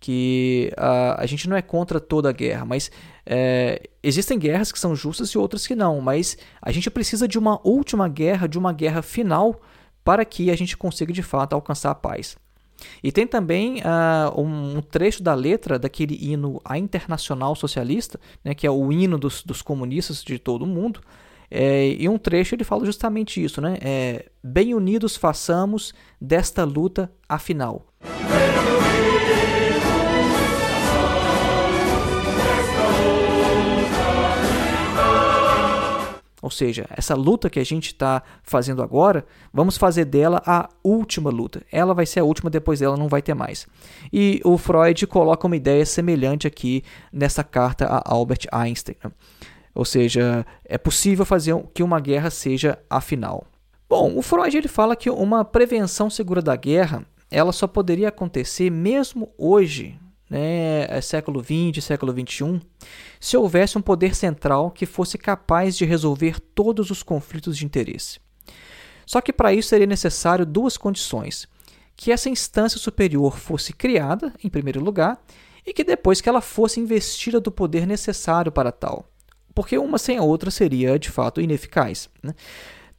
Que 0.00 0.72
uh, 0.78 1.14
a 1.18 1.26
gente 1.26 1.48
não 1.48 1.56
é 1.56 1.62
contra 1.62 1.98
toda 1.98 2.28
a 2.28 2.32
guerra, 2.32 2.64
mas 2.64 2.90
é, 3.26 3.82
existem 4.02 4.38
guerras 4.38 4.70
que 4.70 4.78
são 4.78 4.94
justas 4.94 5.30
e 5.30 5.38
outras 5.38 5.66
que 5.66 5.74
não, 5.74 6.00
mas 6.00 6.38
a 6.62 6.70
gente 6.70 6.90
precisa 6.90 7.26
de 7.26 7.38
uma 7.38 7.60
última 7.66 8.08
guerra, 8.08 8.46
de 8.46 8.58
uma 8.58 8.72
guerra 8.72 9.02
final, 9.02 9.60
para 10.04 10.24
que 10.24 10.50
a 10.50 10.56
gente 10.56 10.76
consiga 10.76 11.12
de 11.12 11.22
fato 11.22 11.52
alcançar 11.52 11.90
a 11.90 11.94
paz. 11.94 12.36
E 13.02 13.10
tem 13.10 13.26
também 13.26 13.82
uh, 13.82 14.40
um 14.40 14.80
trecho 14.80 15.22
da 15.22 15.34
letra 15.34 15.78
daquele 15.78 16.16
hino 16.20 16.60
A 16.64 16.78
Internacional 16.78 17.56
Socialista, 17.56 18.20
né, 18.44 18.54
que 18.54 18.66
é 18.66 18.70
o 18.70 18.92
hino 18.92 19.18
dos, 19.18 19.42
dos 19.42 19.62
comunistas 19.62 20.22
de 20.22 20.38
todo 20.38 20.62
o 20.62 20.66
mundo, 20.66 21.00
é, 21.50 21.88
e 21.98 22.08
um 22.08 22.18
trecho 22.18 22.54
ele 22.54 22.62
fala 22.62 22.84
justamente 22.84 23.42
isso, 23.42 23.60
né? 23.60 23.78
É, 23.80 24.26
Bem 24.42 24.74
unidos 24.74 25.16
façamos 25.16 25.92
desta 26.20 26.64
luta 26.64 27.10
a 27.28 27.38
final. 27.38 27.86
Ou 36.48 36.50
seja, 36.50 36.86
essa 36.88 37.14
luta 37.14 37.50
que 37.50 37.60
a 37.60 37.64
gente 37.64 37.88
está 37.88 38.22
fazendo 38.42 38.82
agora, 38.82 39.26
vamos 39.52 39.76
fazer 39.76 40.06
dela 40.06 40.42
a 40.46 40.66
última 40.82 41.28
luta. 41.28 41.60
Ela 41.70 41.92
vai 41.92 42.06
ser 42.06 42.20
a 42.20 42.24
última, 42.24 42.48
depois 42.48 42.80
dela 42.80 42.96
não 42.96 43.06
vai 43.06 43.20
ter 43.20 43.34
mais. 43.34 43.66
E 44.10 44.40
o 44.42 44.56
Freud 44.56 45.06
coloca 45.06 45.46
uma 45.46 45.56
ideia 45.56 45.84
semelhante 45.84 46.46
aqui 46.46 46.82
nessa 47.12 47.44
carta 47.44 47.84
a 47.84 48.02
Albert 48.02 48.46
Einstein. 48.50 48.96
Né? 49.04 49.10
Ou 49.74 49.84
seja, 49.84 50.46
é 50.64 50.78
possível 50.78 51.26
fazer 51.26 51.54
que 51.74 51.82
uma 51.82 52.00
guerra 52.00 52.30
seja 52.30 52.78
a 52.88 52.98
final. 52.98 53.44
Bom, 53.86 54.16
o 54.16 54.22
Freud 54.22 54.56
ele 54.56 54.68
fala 54.68 54.96
que 54.96 55.10
uma 55.10 55.44
prevenção 55.44 56.08
segura 56.08 56.40
da 56.40 56.56
guerra 56.56 57.04
ela 57.30 57.52
só 57.52 57.66
poderia 57.66 58.08
acontecer 58.08 58.70
mesmo 58.70 59.28
hoje, 59.36 60.00
né, 60.28 60.86
é 60.88 61.00
século 61.00 61.42
XX, 61.42 61.82
século 61.82 62.12
XXI, 62.12 62.60
se 63.18 63.36
houvesse 63.36 63.78
um 63.78 63.82
poder 63.82 64.14
central 64.14 64.70
que 64.70 64.86
fosse 64.86 65.16
capaz 65.16 65.76
de 65.76 65.84
resolver 65.84 66.40
todos 66.40 66.90
os 66.90 67.02
conflitos 67.02 67.56
de 67.56 67.64
interesse. 67.64 68.20
Só 69.06 69.20
que 69.20 69.32
para 69.32 69.54
isso 69.54 69.70
seria 69.70 69.86
necessário 69.86 70.44
duas 70.44 70.76
condições: 70.76 71.48
que 71.96 72.12
essa 72.12 72.28
instância 72.28 72.78
superior 72.78 73.38
fosse 73.38 73.72
criada, 73.72 74.32
em 74.44 74.50
primeiro 74.50 74.82
lugar, 74.82 75.18
e 75.64 75.72
que 75.72 75.82
depois 75.82 76.20
que 76.20 76.28
ela 76.28 76.40
fosse 76.40 76.80
investida 76.80 77.40
do 77.40 77.50
poder 77.50 77.86
necessário 77.86 78.52
para 78.52 78.70
tal, 78.70 79.08
porque 79.54 79.78
uma 79.78 79.98
sem 79.98 80.18
a 80.18 80.22
outra 80.22 80.50
seria 80.50 80.98
de 80.98 81.10
fato 81.10 81.40
ineficaz. 81.40 82.08
Né? 82.22 82.34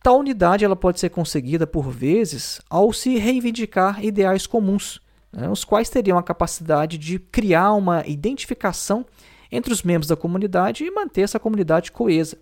Tal 0.02 0.20
unidade 0.20 0.66
ela 0.66 0.76
pode 0.76 1.00
ser 1.00 1.10
conseguida 1.10 1.68
por 1.68 1.90
vezes 1.90 2.62
ao 2.70 2.92
se 2.94 3.18
reivindicar 3.18 4.04
ideais 4.04 4.48
comuns 4.48 5.00
né, 5.32 5.50
os 5.50 5.64
quais 5.64 5.90
teriam 5.90 6.18
a 6.18 6.24
capacidade 6.24 6.98
de 6.98 7.20
criar 7.20 7.74
uma 7.74 8.04
identificação 8.06 9.06
entre 9.52 9.74
os 9.74 9.84
membros 9.84 10.08
da 10.08 10.16
comunidade 10.16 10.84
e 10.84 10.92
manter 10.92 11.22
essa 11.22 11.40
comunidade 11.40 11.92
coesa. 11.92 12.38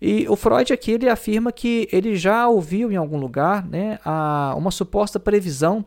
E 0.00 0.28
o 0.28 0.36
Freud 0.36 0.72
aqui 0.72 0.92
ele 0.92 1.08
afirma 1.08 1.50
que 1.50 1.88
ele 1.90 2.16
já 2.16 2.46
ouviu 2.48 2.92
em 2.92 2.96
algum 2.96 3.18
lugar 3.18 3.66
né, 3.66 3.98
a, 4.04 4.54
uma 4.56 4.70
suposta 4.70 5.18
previsão 5.18 5.84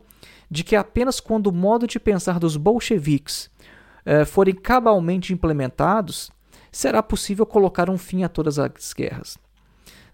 de 0.50 0.62
que 0.62 0.76
apenas 0.76 1.18
quando 1.18 1.46
o 1.46 1.52
modo 1.52 1.86
de 1.86 1.98
pensar 1.98 2.38
dos 2.38 2.58
bolcheviques 2.58 3.50
eh, 4.04 4.26
forem 4.26 4.54
cabalmente 4.54 5.32
implementados, 5.32 6.30
será 6.70 7.02
possível 7.02 7.46
colocar 7.46 7.88
um 7.88 7.96
fim 7.96 8.22
a 8.22 8.28
todas 8.28 8.58
as 8.58 8.92
guerras. 8.92 9.38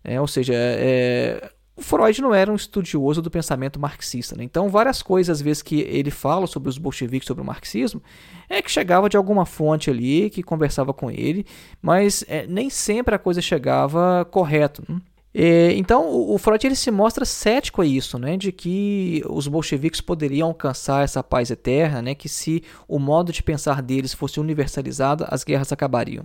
É, 0.04 0.20
ou 0.20 0.28
seja, 0.28 0.52
é, 0.54 1.50
o 1.78 1.80
Freud 1.80 2.20
não 2.20 2.34
era 2.34 2.50
um 2.50 2.56
estudioso 2.56 3.22
do 3.22 3.30
pensamento 3.30 3.78
marxista. 3.78 4.34
Né? 4.34 4.42
Então, 4.42 4.68
várias 4.68 5.00
coisas, 5.00 5.38
às 5.38 5.40
vezes, 5.40 5.62
que 5.62 5.80
ele 5.82 6.10
fala 6.10 6.48
sobre 6.48 6.68
os 6.68 6.76
bolcheviques, 6.76 7.26
sobre 7.26 7.40
o 7.40 7.46
marxismo, 7.46 8.02
é 8.48 8.60
que 8.60 8.68
chegava 8.68 9.08
de 9.08 9.16
alguma 9.16 9.46
fonte 9.46 9.88
ali, 9.88 10.28
que 10.28 10.42
conversava 10.42 10.92
com 10.92 11.08
ele, 11.08 11.46
mas 11.80 12.24
é, 12.26 12.48
nem 12.48 12.68
sempre 12.68 13.14
a 13.14 13.18
coisa 13.18 13.40
chegava 13.40 14.26
correto. 14.28 14.82
Né? 14.88 15.00
E, 15.32 15.72
então, 15.76 16.08
o, 16.08 16.34
o 16.34 16.38
Freud 16.38 16.66
ele 16.66 16.74
se 16.74 16.90
mostra 16.90 17.24
cético 17.24 17.80
a 17.80 17.86
isso, 17.86 18.18
né? 18.18 18.36
de 18.36 18.50
que 18.50 19.22
os 19.28 19.46
bolcheviques 19.46 20.00
poderiam 20.00 20.48
alcançar 20.48 21.04
essa 21.04 21.22
paz 21.22 21.48
eterna, 21.48 22.02
né? 22.02 22.12
que 22.12 22.28
se 22.28 22.60
o 22.88 22.98
modo 22.98 23.32
de 23.32 23.40
pensar 23.40 23.80
deles 23.82 24.12
fosse 24.12 24.40
universalizado, 24.40 25.24
as 25.28 25.44
guerras 25.44 25.72
acabariam. 25.72 26.24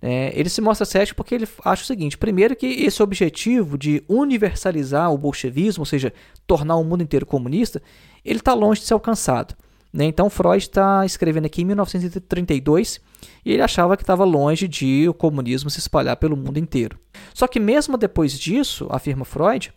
É, 0.00 0.32
ele 0.38 0.48
se 0.48 0.60
mostra 0.60 0.84
cético 0.84 1.16
porque 1.16 1.34
ele 1.34 1.48
acha 1.64 1.82
o 1.82 1.86
seguinte: 1.86 2.18
primeiro, 2.18 2.54
que 2.54 2.66
esse 2.66 3.02
objetivo 3.02 3.78
de 3.78 4.02
universalizar 4.08 5.12
o 5.12 5.18
bolchevismo, 5.18 5.82
ou 5.82 5.86
seja, 5.86 6.12
tornar 6.46 6.76
o 6.76 6.84
mundo 6.84 7.02
inteiro 7.02 7.26
comunista, 7.26 7.82
ele 8.24 8.38
está 8.38 8.54
longe 8.54 8.80
de 8.80 8.86
ser 8.86 8.94
alcançado. 8.94 9.54
Né? 9.92 10.04
Então, 10.04 10.28
Freud 10.28 10.58
está 10.58 11.06
escrevendo 11.06 11.46
aqui 11.46 11.62
em 11.62 11.64
1932 11.64 13.00
e 13.44 13.52
ele 13.52 13.62
achava 13.62 13.96
que 13.96 14.02
estava 14.02 14.24
longe 14.24 14.68
de 14.68 15.08
o 15.08 15.14
comunismo 15.14 15.70
se 15.70 15.78
espalhar 15.78 16.16
pelo 16.16 16.36
mundo 16.36 16.58
inteiro. 16.58 16.98
Só 17.32 17.46
que, 17.46 17.58
mesmo 17.58 17.96
depois 17.96 18.38
disso, 18.38 18.86
afirma 18.90 19.24
Freud, 19.24 19.72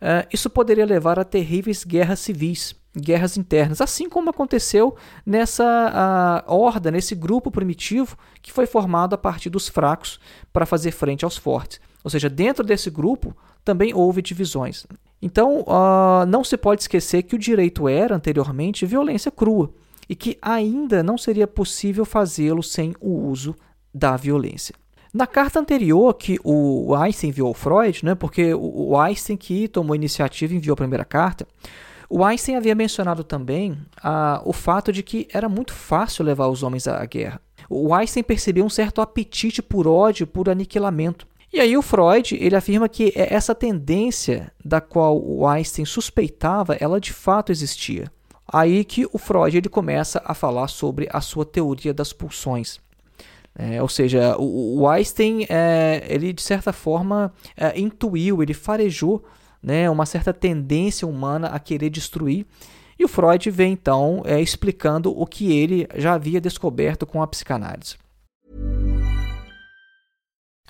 uh, 0.00 0.26
isso 0.32 0.48
poderia 0.48 0.86
levar 0.86 1.18
a 1.18 1.24
terríveis 1.24 1.84
guerras 1.84 2.20
civis 2.20 2.74
guerras 2.98 3.36
internas, 3.36 3.80
assim 3.80 4.08
como 4.08 4.30
aconteceu 4.30 4.96
nessa 5.24 6.44
uh, 6.46 6.52
horda, 6.52 6.90
nesse 6.90 7.14
grupo 7.14 7.50
primitivo 7.50 8.16
que 8.42 8.52
foi 8.52 8.66
formado 8.66 9.14
a 9.14 9.18
partir 9.18 9.50
dos 9.50 9.68
fracos 9.68 10.20
para 10.52 10.66
fazer 10.66 10.90
frente 10.90 11.24
aos 11.24 11.36
fortes. 11.36 11.80
Ou 12.04 12.10
seja, 12.10 12.28
dentro 12.28 12.64
desse 12.64 12.90
grupo 12.90 13.36
também 13.64 13.92
houve 13.94 14.22
divisões. 14.22 14.86
Então, 15.20 15.60
uh, 15.62 16.24
não 16.26 16.44
se 16.44 16.56
pode 16.56 16.82
esquecer 16.82 17.22
que 17.22 17.34
o 17.34 17.38
direito 17.38 17.88
era, 17.88 18.14
anteriormente, 18.14 18.86
violência 18.86 19.30
crua 19.30 19.70
e 20.08 20.14
que 20.14 20.38
ainda 20.40 21.02
não 21.02 21.18
seria 21.18 21.46
possível 21.46 22.04
fazê-lo 22.04 22.62
sem 22.62 22.94
o 23.00 23.26
uso 23.28 23.54
da 23.92 24.16
violência. 24.16 24.74
Na 25.12 25.26
carta 25.26 25.58
anterior 25.58 26.14
que 26.14 26.38
o 26.44 26.94
Einstein 26.94 27.30
enviou 27.30 27.48
ao 27.48 27.54
Freud, 27.54 28.04
né, 28.04 28.14
porque 28.14 28.54
o 28.54 28.98
Einstein 28.98 29.36
que 29.36 29.66
tomou 29.66 29.94
a 29.94 29.96
iniciativa 29.96 30.54
enviou 30.54 30.74
a 30.74 30.76
primeira 30.76 31.04
carta, 31.04 31.46
O 32.08 32.24
Einstein 32.24 32.56
havia 32.56 32.74
mencionado 32.74 33.22
também 33.22 33.76
ah, 34.02 34.40
o 34.44 34.52
fato 34.52 34.90
de 34.90 35.02
que 35.02 35.28
era 35.32 35.48
muito 35.48 35.74
fácil 35.74 36.24
levar 36.24 36.48
os 36.48 36.62
homens 36.62 36.88
à 36.88 37.04
guerra. 37.04 37.40
O 37.68 37.94
Einstein 37.94 38.22
percebeu 38.22 38.64
um 38.64 38.70
certo 38.70 39.02
apetite 39.02 39.60
por 39.60 39.86
ódio, 39.86 40.26
por 40.26 40.48
aniquilamento. 40.48 41.26
E 41.52 41.60
aí 41.60 41.76
o 41.76 41.82
Freud 41.82 42.34
ele 42.34 42.56
afirma 42.56 42.88
que 42.88 43.12
essa 43.14 43.54
tendência 43.54 44.50
da 44.64 44.80
qual 44.80 45.22
o 45.22 45.46
Einstein 45.46 45.84
suspeitava, 45.84 46.74
ela 46.80 47.00
de 47.00 47.12
fato 47.12 47.52
existia. 47.52 48.10
Aí 48.50 48.84
que 48.84 49.06
o 49.12 49.18
Freud 49.18 49.56
ele 49.56 49.68
começa 49.68 50.22
a 50.24 50.32
falar 50.32 50.68
sobre 50.68 51.08
a 51.12 51.20
sua 51.20 51.44
teoria 51.44 51.92
das 51.92 52.12
pulsões. 52.12 52.80
É, 53.54 53.82
ou 53.82 53.88
seja, 53.88 54.36
o, 54.38 54.80
o 54.80 54.88
Einstein, 54.88 55.46
é, 55.48 56.06
ele 56.08 56.32
de 56.32 56.42
certa 56.42 56.72
forma 56.72 57.32
é, 57.56 57.78
intuiu, 57.78 58.42
ele 58.42 58.54
farejou 58.54 59.24
né, 59.62 59.88
uma 59.90 60.06
certa 60.06 60.32
tendência 60.32 61.06
humana 61.06 61.48
a 61.48 61.58
querer 61.58 61.90
destruir. 61.90 62.46
E 62.98 63.04
o 63.04 63.08
Freud 63.08 63.50
vem 63.50 63.72
então 63.72 64.22
é, 64.24 64.40
explicando 64.40 65.16
o 65.16 65.24
que 65.24 65.52
ele 65.52 65.86
já 65.94 66.14
havia 66.14 66.40
descoberto 66.40 67.06
com 67.06 67.22
a 67.22 67.26
psicanálise. 67.26 67.96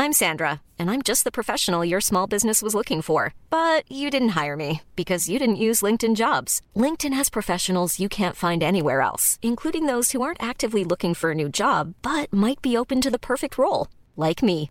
I'm 0.00 0.12
Sandra, 0.12 0.60
and 0.78 0.92
I'm 0.92 1.02
just 1.02 1.24
the 1.24 1.32
professional 1.32 1.84
your 1.84 2.00
small 2.00 2.28
business 2.28 2.62
was 2.62 2.72
looking 2.72 3.02
for. 3.02 3.34
But 3.50 3.82
you 3.90 4.10
didn't 4.10 4.40
hire 4.40 4.56
me 4.56 4.82
because 4.94 5.28
you 5.28 5.40
didn't 5.40 5.56
use 5.56 5.82
LinkedIn 5.82 6.14
jobs. 6.14 6.60
LinkedIn 6.76 7.12
has 7.14 7.28
professionals 7.28 7.98
you 7.98 8.08
can't 8.08 8.36
find 8.36 8.62
anywhere 8.62 9.00
else, 9.00 9.40
including 9.42 9.86
those 9.86 10.12
who 10.12 10.22
aren't 10.22 10.42
actively 10.42 10.84
looking 10.84 11.14
for 11.14 11.32
a 11.32 11.34
new 11.34 11.48
job 11.48 11.94
but 12.00 12.32
might 12.32 12.62
be 12.62 12.76
open 12.76 13.00
to 13.00 13.10
the 13.10 13.18
perfect 13.18 13.58
role, 13.58 13.88
like 14.16 14.40
me. 14.40 14.70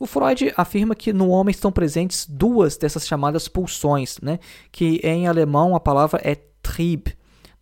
O 0.00 0.06
Freud 0.06 0.50
afirma 0.56 0.94
que 0.94 1.12
no 1.12 1.28
homem 1.28 1.50
estão 1.50 1.70
presentes 1.70 2.26
duas 2.26 2.78
dessas 2.78 3.06
chamadas 3.06 3.46
pulsões, 3.48 4.18
né? 4.22 4.38
que 4.72 4.98
em 5.04 5.28
alemão 5.28 5.76
a 5.76 5.80
palavra 5.80 6.18
é 6.24 6.36
Trieb, 6.62 7.08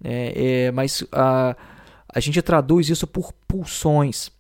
né? 0.01 0.33
é, 0.35 0.71
mas 0.71 1.05
a, 1.11 1.57
a 2.09 2.21
gente 2.21 2.41
traduz 2.41 2.89
isso 2.89 3.09
por 3.09 3.33
pulsões. 3.49 4.31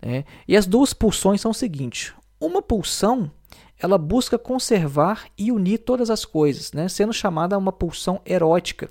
Né? 0.00 0.24
E 0.48 0.56
as 0.56 0.64
duas 0.64 0.94
pulsões 0.94 1.42
são 1.42 1.50
o 1.50 1.54
seguinte: 1.54 2.14
uma 2.40 2.62
pulsão 2.62 3.30
ela 3.78 3.98
busca 3.98 4.38
conservar 4.38 5.26
e 5.36 5.52
unir 5.52 5.78
todas 5.78 6.08
as 6.08 6.24
coisas, 6.24 6.72
né? 6.72 6.88
sendo 6.88 7.12
chamada 7.12 7.58
uma 7.58 7.72
pulsão 7.72 8.18
erótica 8.24 8.88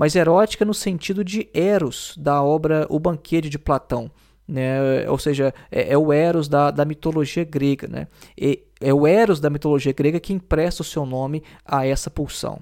mas 0.00 0.16
erótica 0.16 0.64
no 0.64 0.72
sentido 0.72 1.22
de 1.22 1.50
Eros, 1.52 2.14
da 2.16 2.42
obra 2.42 2.86
O 2.88 2.98
Banquete 2.98 3.50
de 3.50 3.58
Platão. 3.58 4.10
Né? 4.50 5.08
Ou 5.08 5.18
seja, 5.18 5.54
é, 5.70 5.92
é 5.92 5.98
o 5.98 6.12
Eros 6.12 6.48
da, 6.48 6.70
da 6.70 6.84
mitologia 6.84 7.44
grega. 7.44 7.86
Né? 7.86 8.08
E 8.36 8.64
é 8.80 8.92
o 8.92 9.06
Eros 9.06 9.38
da 9.38 9.48
mitologia 9.48 9.92
grega 9.92 10.18
que 10.18 10.32
empresta 10.32 10.82
o 10.82 10.84
seu 10.84 11.06
nome 11.06 11.42
a 11.64 11.86
essa 11.86 12.10
pulsão. 12.10 12.60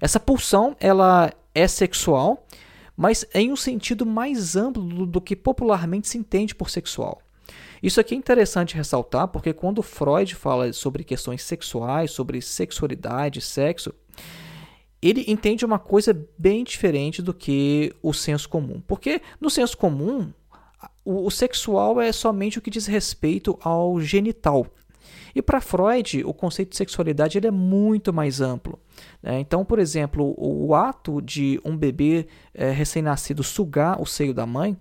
Essa 0.00 0.20
pulsão 0.20 0.76
ela 0.78 1.32
é 1.54 1.66
sexual, 1.66 2.46
mas 2.96 3.26
em 3.34 3.50
um 3.50 3.56
sentido 3.56 4.06
mais 4.06 4.54
amplo 4.54 4.82
do, 4.84 5.06
do 5.06 5.20
que 5.20 5.34
popularmente 5.34 6.08
se 6.08 6.16
entende 6.16 6.54
por 6.54 6.70
sexual. 6.70 7.20
Isso 7.82 8.00
aqui 8.00 8.14
é 8.14 8.18
interessante 8.18 8.76
ressaltar 8.76 9.28
porque 9.28 9.52
quando 9.52 9.82
Freud 9.82 10.34
fala 10.34 10.72
sobre 10.72 11.04
questões 11.04 11.42
sexuais, 11.42 12.12
sobre 12.12 12.40
sexualidade, 12.40 13.40
sexo, 13.40 13.92
ele 15.02 15.24
entende 15.28 15.66
uma 15.66 15.78
coisa 15.78 16.18
bem 16.38 16.64
diferente 16.64 17.20
do 17.20 17.34
que 17.34 17.92
o 18.02 18.14
senso 18.14 18.48
comum. 18.48 18.80
Porque 18.86 19.20
no 19.38 19.50
senso 19.50 19.76
comum, 19.76 20.32
o, 21.04 21.26
o 21.26 21.30
sexual 21.30 22.00
é 22.00 22.10
somente 22.12 22.58
o 22.58 22.62
que 22.62 22.70
diz 22.70 22.86
respeito 22.86 23.58
ao 23.62 24.00
genital. 24.00 24.66
E 25.34 25.42
para 25.42 25.60
Freud, 25.60 26.22
o 26.24 26.32
conceito 26.32 26.70
de 26.70 26.76
sexualidade 26.76 27.36
ele 27.36 27.48
é 27.48 27.50
muito 27.50 28.12
mais 28.12 28.40
amplo. 28.40 28.78
Né? 29.22 29.40
Então, 29.40 29.64
por 29.64 29.78
exemplo, 29.78 30.34
o, 30.38 30.74
ato 30.74 31.20
de 31.20 31.60
um 31.64 31.76
bebê 31.76 32.28
é, 32.54 32.70
recém-nascido 32.70 33.42
sugar 33.42 34.00
o 34.00 34.06
seio 34.06 34.32
da 34.32 34.46
mãe, 34.46 34.76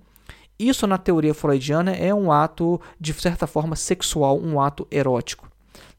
isso 0.57 0.85
na 0.85 0.97
teoria 0.99 1.33
freudiana 1.33 1.91
é 1.91 2.13
um 2.13 2.31
ato, 2.31 2.79
de 2.99 3.11
certa 3.13 3.47
forma, 3.47 3.75
sexual, 3.75 4.39
um 4.39 4.61
ato 4.61 4.87
erótico. 4.91 5.49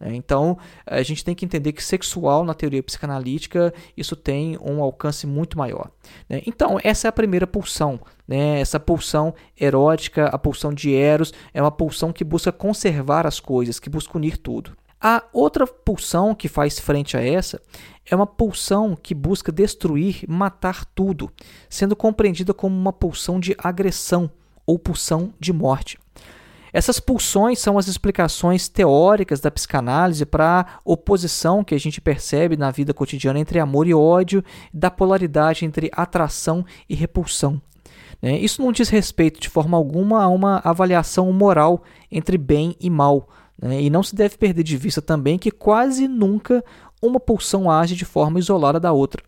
Né? 0.04 0.14
Então, 0.14 0.58
a 0.86 1.02
gente 1.02 1.24
tem 1.24 1.34
que 1.34 1.46
entender 1.46 1.72
que 1.72 1.82
sexual, 1.82 2.44
na 2.44 2.52
teoria 2.52 2.82
psicanalítica, 2.82 3.72
isso 3.96 4.14
tem 4.14 4.58
um 4.60 4.82
alcance 4.82 5.26
muito 5.26 5.56
maior. 5.56 5.90
Né? 6.28 6.42
Então, 6.46 6.78
essa 6.84 7.08
é 7.08 7.10
a 7.10 7.12
primeira 7.12 7.46
pulsão. 7.46 7.98
Né? 8.28 8.60
Essa 8.60 8.78
pulsão 8.78 9.34
erótica, 9.58 10.26
a 10.26 10.38
pulsão 10.38 10.74
de 10.74 10.94
Eros, 10.94 11.32
é 11.54 11.62
uma 11.62 11.70
pulsão 11.70 12.12
que 12.12 12.22
busca 12.22 12.52
conservar 12.52 13.26
as 13.26 13.40
coisas, 13.40 13.80
que 13.80 13.88
busca 13.88 14.18
unir 14.18 14.36
tudo. 14.36 14.76
A 15.00 15.22
outra 15.32 15.66
pulsão 15.66 16.34
que 16.34 16.48
faz 16.48 16.78
frente 16.78 17.16
a 17.16 17.22
essa 17.22 17.60
é 18.06 18.14
uma 18.16 18.26
pulsão 18.26 18.96
que 18.96 19.14
busca 19.14 19.52
destruir, 19.52 20.24
matar 20.26 20.84
tudo, 20.86 21.30
sendo 21.68 21.94
compreendida 21.94 22.54
como 22.54 22.74
uma 22.74 22.92
pulsão 22.92 23.38
de 23.38 23.54
agressão 23.58 24.30
ou 24.66 24.78
pulsão 24.78 25.34
de 25.38 25.52
morte. 25.52 25.98
Essas 26.74 26.98
pulsões 26.98 27.60
são 27.60 27.78
as 27.78 27.86
explicações 27.86 28.68
teóricas 28.68 29.38
da 29.38 29.48
psicanálise 29.48 30.26
para 30.26 30.62
a 30.62 30.66
oposição 30.84 31.62
que 31.62 31.72
a 31.72 31.78
gente 31.78 32.00
percebe 32.00 32.56
na 32.56 32.72
vida 32.72 32.92
cotidiana 32.92 33.38
entre 33.38 33.60
amor 33.60 33.86
e 33.86 33.94
ódio, 33.94 34.42
da 34.72 34.90
polaridade 34.90 35.64
entre 35.64 35.88
atração 35.92 36.66
e 36.88 36.96
repulsão. 36.96 37.62
Né? 38.20 38.36
Isso 38.40 38.60
não 38.60 38.72
diz 38.72 38.88
respeito 38.88 39.40
de 39.40 39.48
forma 39.48 39.76
alguma 39.76 40.20
a 40.20 40.28
uma 40.28 40.60
avaliação 40.64 41.32
moral 41.32 41.84
entre 42.10 42.36
bem 42.36 42.74
e 42.80 42.90
mal. 42.90 43.28
Né? 43.56 43.82
E 43.82 43.88
não 43.88 44.02
se 44.02 44.16
deve 44.16 44.36
perder 44.36 44.64
de 44.64 44.76
vista 44.76 45.00
também 45.00 45.38
que 45.38 45.52
quase 45.52 46.08
nunca 46.08 46.64
uma 47.06 47.20
pulsão 47.20 47.70
age 47.70 47.94
de 47.94 48.04
forma 48.04 48.38
isolada 48.38 48.80
da 48.80 48.92
outra. 48.92 49.22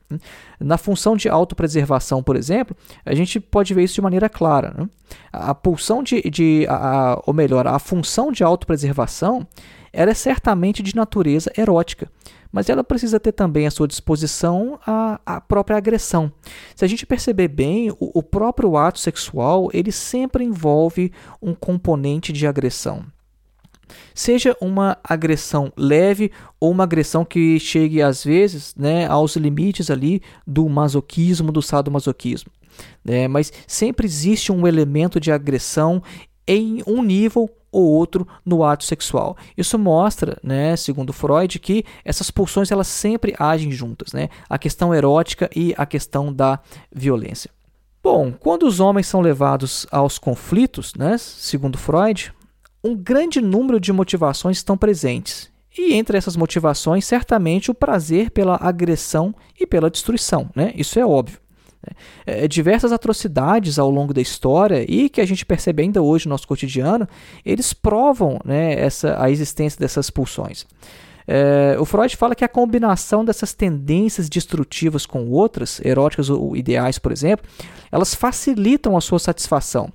Na 0.58 0.78
função 0.78 1.16
de 1.16 1.28
autopreservação, 1.28 2.22
por 2.22 2.36
exemplo, 2.36 2.76
a 3.04 3.14
gente 3.14 3.38
pode 3.40 3.74
ver 3.74 3.84
isso 3.84 3.94
de 3.94 4.02
maneira 4.02 4.28
clara. 4.28 4.74
Né? 4.76 4.88
A 5.32 5.54
pulsão 5.54 6.02
de, 6.02 6.22
de 6.22 6.66
a, 6.68 7.20
ou 7.26 7.34
melhor, 7.34 7.66
a 7.66 7.78
função 7.78 8.32
de 8.32 8.42
autopreservação 8.42 9.46
ela 9.92 10.10
é 10.10 10.14
certamente 10.14 10.82
de 10.82 10.94
natureza 10.94 11.50
erótica, 11.56 12.10
mas 12.52 12.68
ela 12.68 12.84
precisa 12.84 13.18
ter 13.18 13.32
também 13.32 13.66
à 13.66 13.70
sua 13.70 13.88
disposição 13.88 14.78
a, 14.86 15.18
a 15.24 15.40
própria 15.40 15.78
agressão. 15.78 16.30
Se 16.74 16.84
a 16.84 16.88
gente 16.88 17.06
perceber 17.06 17.48
bem, 17.48 17.90
o, 17.92 17.96
o 18.18 18.22
próprio 18.22 18.76
ato 18.76 18.98
sexual 18.98 19.70
ele 19.72 19.90
sempre 19.90 20.44
envolve 20.44 21.10
um 21.40 21.54
componente 21.54 22.30
de 22.30 22.46
agressão. 22.46 23.04
Seja 24.14 24.57
uma 24.61 24.99
agressão 25.03 25.72
leve 25.77 26.31
ou 26.61 26.70
uma 26.70 26.85
agressão 26.85 27.25
que 27.25 27.59
chegue 27.61 28.03
às 28.03 28.25
vezes 28.25 28.75
né, 28.77 29.07
aos 29.07 29.37
limites 29.37 29.90
ali 29.90 30.22
do 30.46 30.68
masoquismo, 30.68 31.53
do 31.53 31.62
sadomasoquismo. 31.62 32.51
Né? 33.05 33.29
Mas 33.29 33.53
sempre 33.66 34.07
existe 34.07 34.53
um 34.53 34.66
elemento 34.66 35.18
de 35.20 35.33
agressão 35.33 36.03
em 36.46 36.83
um 36.87 37.03
nível 37.03 37.51
ou 37.72 37.85
outro 37.85 38.27
no 38.44 38.64
ato 38.64 38.85
sexual. 38.85 39.37
Isso 39.57 39.79
mostra, 39.79 40.38
né, 40.42 40.77
segundo 40.77 41.12
Freud, 41.12 41.59
que 41.59 41.85
essas 42.05 42.31
pulsões 42.31 42.70
elas 42.70 42.87
sempre 42.87 43.35
agem 43.38 43.70
juntas, 43.70 44.14
né? 44.14 44.31
A 44.49 44.57
questão 44.57 44.94
erótica 44.94 45.51
e 45.55 45.75
a 45.77 45.85
questão 45.85 46.33
da 46.33 46.59
violência. 46.90 47.51
Bom, 48.03 48.33
quando 48.33 48.66
os 48.66 48.81
homens 48.81 49.09
são 49.09 49.20
levados 49.20 49.87
aos 49.90 50.16
conflitos, 50.18 50.94
né, 50.94 51.18
segundo 51.18 51.77
Freud, 51.77 52.33
um 52.87 52.96
grande 52.96 53.40
número 53.40 53.81
de 53.81 53.92
motivações 53.92 54.59
estão 54.59 54.77
presentes. 54.77 55.51
E 55.77 55.94
entre 55.94 56.16
essas 56.16 56.37
motivações, 56.37 57.05
certamente 57.05 57.70
o 57.70 57.75
prazer 57.75 58.31
pela 58.31 58.57
agressão 58.57 59.35
e 59.61 59.66
pela 59.66 59.90
destruição, 59.90 60.49
né? 60.55 60.72
Isso 60.75 60.99
é 60.99 61.05
óbvio. 61.05 61.38
É, 62.27 62.44
é, 62.44 62.49
diversas 62.49 62.92
atrocidades 62.92 63.79
ao 63.79 63.90
longo 63.90 64.12
da 64.12 64.20
história 64.20 64.85
e 64.88 65.09
que 65.09 65.20
a 65.20 65.27
gente 65.27 65.44
percebe 65.44 65.83
ainda 65.83 66.03
hoje 66.03 66.27
no 66.27 66.31
nosso 66.31 66.49
cotidiano, 66.49 67.07
eles 67.44 67.72
provam 67.72 68.38
né, 68.44 68.75
essa, 68.75 69.22
a 69.22 69.31
existência 69.31 69.79
dessas 69.79 70.11
pulsões. 70.11 70.66
É, 71.26 71.76
o 71.78 71.84
Freud 71.84 72.16
fala 72.16 72.34
que 72.34 72.44
a 72.44 72.48
combinação 72.48 73.24
dessas 73.24 73.52
tendências 73.52 74.28
destrutivas 74.28 75.04
com 75.04 75.28
outras, 75.30 75.80
eróticas 75.84 76.30
ou 76.30 76.56
ideais, 76.56 76.98
por 76.98 77.10
exemplo, 77.10 77.46
elas 77.90 78.14
facilitam 78.14 78.96
a 78.96 79.00
sua 79.00 79.18
satisfação 79.18 79.92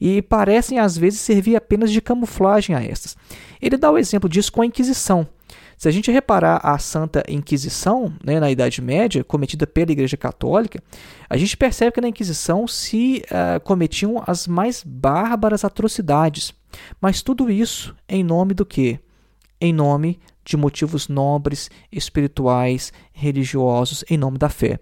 e 0.00 0.22
parecem 0.22 0.78
às 0.78 0.96
vezes 0.96 1.20
servir 1.20 1.56
apenas 1.56 1.92
de 1.92 2.00
camuflagem 2.00 2.74
a 2.74 2.82
estas. 2.82 3.16
Ele 3.60 3.76
dá 3.76 3.90
o 3.90 3.98
exemplo 3.98 4.28
disso 4.28 4.52
com 4.52 4.62
a 4.62 4.66
Inquisição. 4.66 5.28
Se 5.76 5.88
a 5.88 5.90
gente 5.90 6.10
reparar 6.10 6.60
a 6.62 6.78
Santa 6.78 7.22
Inquisição 7.26 8.12
né, 8.22 8.38
na 8.38 8.50
Idade 8.50 8.82
Média, 8.82 9.24
cometida 9.24 9.66
pela 9.66 9.90
Igreja 9.90 10.16
Católica, 10.16 10.82
a 11.28 11.38
gente 11.38 11.56
percebe 11.56 11.92
que 11.92 12.00
na 12.02 12.08
Inquisição 12.08 12.66
se 12.68 13.22
uh, 13.30 13.58
cometiam 13.60 14.22
as 14.26 14.46
mais 14.46 14.82
bárbaras 14.84 15.64
atrocidades. 15.64 16.52
Mas 17.00 17.22
tudo 17.22 17.50
isso 17.50 17.96
em 18.06 18.22
nome 18.22 18.52
do 18.52 18.66
quê? 18.66 19.00
Em 19.60 19.72
nome 19.72 20.18
de 20.44 20.56
motivos 20.56 21.08
nobres, 21.08 21.70
espirituais, 21.92 22.92
religiosos, 23.12 24.04
em 24.08 24.16
nome 24.16 24.38
da 24.38 24.48
fé. 24.48 24.80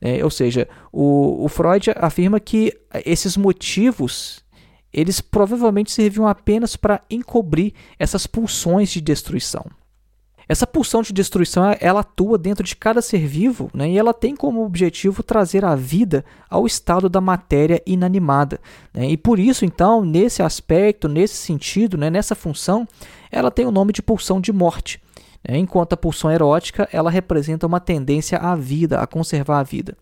É, 0.00 0.24
ou 0.24 0.30
seja, 0.30 0.68
o, 0.92 1.44
o 1.44 1.48
Freud 1.48 1.90
afirma 1.96 2.38
que 2.40 2.72
esses 3.04 3.36
motivos 3.36 4.44
eles 4.92 5.20
provavelmente 5.20 5.92
serviam 5.92 6.26
apenas 6.26 6.74
para 6.76 7.02
encobrir 7.08 7.72
essas 7.98 8.26
pulsões 8.26 8.90
de 8.90 9.00
destruição. 9.00 9.64
Essa 10.50 10.66
pulsão 10.66 11.00
de 11.00 11.12
destruição 11.12 11.62
ela 11.78 12.00
atua 12.00 12.36
dentro 12.36 12.64
de 12.64 12.74
cada 12.74 13.00
ser 13.00 13.24
vivo 13.24 13.70
né, 13.72 13.88
e 13.88 13.96
ela 13.96 14.12
tem 14.12 14.34
como 14.34 14.64
objetivo 14.64 15.22
trazer 15.22 15.64
a 15.64 15.76
vida 15.76 16.24
ao 16.50 16.66
estado 16.66 17.08
da 17.08 17.20
matéria 17.20 17.80
inanimada. 17.86 18.58
Né, 18.92 19.10
e 19.10 19.16
por 19.16 19.38
isso, 19.38 19.64
então, 19.64 20.04
nesse 20.04 20.42
aspecto, 20.42 21.06
nesse 21.06 21.36
sentido, 21.36 21.96
né, 21.96 22.10
nessa 22.10 22.34
função, 22.34 22.84
ela 23.30 23.48
tem 23.48 23.64
o 23.64 23.70
nome 23.70 23.92
de 23.92 24.02
pulsão 24.02 24.40
de 24.40 24.52
morte. 24.52 25.00
Né, 25.48 25.56
enquanto 25.56 25.92
a 25.92 25.96
pulsão 25.96 26.28
erótica 26.32 26.88
ela 26.92 27.12
representa 27.12 27.64
uma 27.64 27.78
tendência 27.78 28.36
à 28.36 28.56
vida, 28.56 28.98
a 28.98 29.06
conservar 29.06 29.60
a 29.60 29.62
vida. 29.62 29.96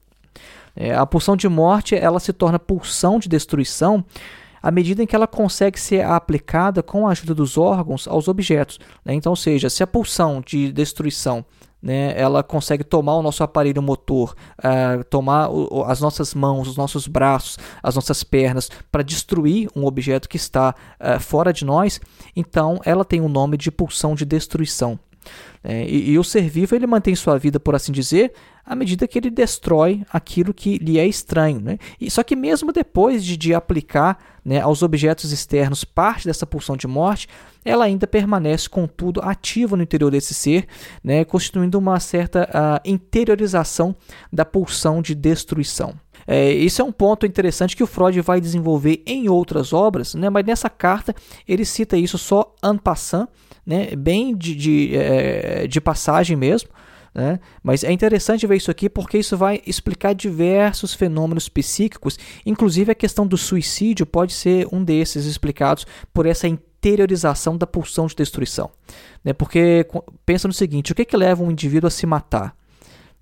É, 0.75 0.95
a 0.95 1.05
pulsão 1.05 1.37
de 1.37 1.47
morte 1.47 1.95
ela 1.95 2.19
se 2.19 2.33
torna 2.33 2.59
pulsão 2.59 3.19
de 3.19 3.29
destruição 3.29 4.03
à 4.69 4.71
medida 4.71 5.03
em 5.03 5.07
que 5.07 5.17
ela 5.17 5.27
consegue 5.27 5.81
ser 5.81 6.05
aplicada 6.05 6.83
com 6.83 7.09
a 7.09 7.13
ajuda 7.13 7.35
dos 7.35 7.57
órgãos 7.57 8.07
aos 8.07 8.29
objetos. 8.29 8.79
Né? 9.03 9.15
Então, 9.15 9.33
ou 9.33 9.37
seja, 9.37 9.71
se 9.71 9.83
a 9.83 9.87
pulsão 9.87 10.43
de 10.45 10.71
destruição 10.71 11.43
né, 11.81 12.13
ela 12.21 12.43
consegue 12.43 12.85
tomar 12.85 13.17
o 13.17 13.23
nosso 13.23 13.43
aparelho 13.43 13.81
motor, 13.81 14.35
uh, 14.59 15.03
tomar 15.05 15.49
o, 15.49 15.85
as 15.85 16.03
nossas 16.03 16.35
mãos, 16.35 16.69
os 16.69 16.77
nossos 16.77 17.07
braços, 17.07 17.57
as 17.83 17.95
nossas 17.95 18.23
pernas 18.23 18.71
para 18.93 19.03
destruir 19.03 19.71
um 19.75 19.87
objeto 19.87 20.29
que 20.29 20.37
está 20.37 20.75
uh, 21.01 21.19
fora 21.19 21.51
de 21.51 21.65
nós, 21.65 21.99
então 22.37 22.79
ela 22.85 23.07
tem 23.07 23.23
o 23.23 23.29
nome 23.29 23.57
de 23.57 23.71
pulsão 23.71 24.15
de 24.15 24.27
destruição. 24.27 24.99
É, 25.63 25.85
e, 25.85 26.11
e, 26.11 26.19
o 26.19 26.25
ser 26.25 26.49
vivo 26.49 26.75
ele 26.75 26.87
mantém 26.87 27.15
sua 27.15 27.39
vida, 27.39 27.59
por 27.59 27.75
assim 27.75 27.91
dizer, 27.91 28.33
à 28.65 28.75
medida 28.75 29.09
que 29.09 29.19
ele 29.19 29.31
destrói 29.31 30.05
aquilo 30.13 30.55
que 30.55 30.79
lhe 30.79 30.99
é 30.99 31.07
estranho. 31.07 31.61
Né? 31.61 31.79
E, 32.01 32.11
só 32.11 32.23
que 32.23 32.37
mesmo 32.37 32.73
depois 32.73 33.25
de, 33.25 33.37
de 33.37 33.55
aplicar 33.55 34.19
né, 34.45 34.61
aos 34.61 34.83
objetos 34.83 35.33
externos 35.33 35.85
parte 35.85 36.27
dessa 36.27 36.47
pulsão 36.47 36.77
de 36.77 36.87
morte, 36.87 37.29
ela 37.65 37.85
ainda 37.85 38.07
permanece, 38.07 38.69
contudo, 38.69 39.21
ativa 39.21 39.77
no 39.77 39.83
interior 39.83 40.11
desse 40.11 40.33
ser, 40.33 40.67
né, 41.03 41.25
constituindo 41.25 41.79
uma 41.79 41.99
certa 42.01 42.45
uh, 42.45 42.89
interiorização 42.89 43.95
da 44.33 44.45
pulsão 44.45 45.03
de 45.03 45.15
destruição. 45.15 45.95
É, 46.31 46.53
isso 46.53 46.83
é 46.83 46.85
um 46.85 46.93
ponto 46.93 47.25
interessante 47.25 47.75
que 47.75 47.83
o 47.83 47.87
Freud 47.87 48.21
vai 48.21 48.39
desenvolver 48.39 49.03
em 49.07 49.31
outras 49.31 49.73
obras, 49.73 50.15
né, 50.15 50.29
mas 50.29 50.45
nessa 50.45 50.69
carta 50.69 51.15
ele 51.49 51.65
cita 51.65 51.97
isso 51.97 52.19
só 52.19 52.55
en 52.63 52.77
passant, 52.77 53.27
né, 53.65 53.97
bem 53.97 54.37
de, 54.37 54.55
de, 54.55 54.95
é, 54.95 55.67
de 55.67 55.81
passagem 55.81 56.37
mesmo. 56.37 56.69
Né? 57.15 57.41
Mas 57.63 57.83
é 57.83 57.91
interessante 57.91 58.47
ver 58.47 58.57
isso 58.57 58.71
aqui 58.71 58.91
porque 58.91 59.17
isso 59.17 59.39
vai 59.39 59.63
explicar 59.67 60.13
diversos 60.13 60.93
fenômenos 60.93 61.49
psíquicos, 61.49 62.19
inclusive 62.45 62.93
a 62.93 62.95
questão 62.95 63.27
do 63.27 63.39
suicídio 63.39 64.05
pode 64.05 64.35
ser 64.35 64.69
um 64.71 64.85
desses 64.85 65.25
explicados 65.25 65.87
por 66.13 66.27
essa 66.27 66.47
interiorização 66.47 67.57
da 67.57 67.67
pulsão 67.67 68.07
de 68.07 68.15
destruição. 68.15 68.71
Né? 69.25 69.33
Porque 69.33 69.87
pensa 70.27 70.47
no 70.47 70.55
seguinte: 70.55 70.93
o 70.93 70.95
que, 70.95 71.07
que 71.07 71.17
leva 71.17 71.43
um 71.43 71.51
indivíduo 71.51 71.89
a 71.89 71.91
se 71.91 72.07
matar? 72.07 72.55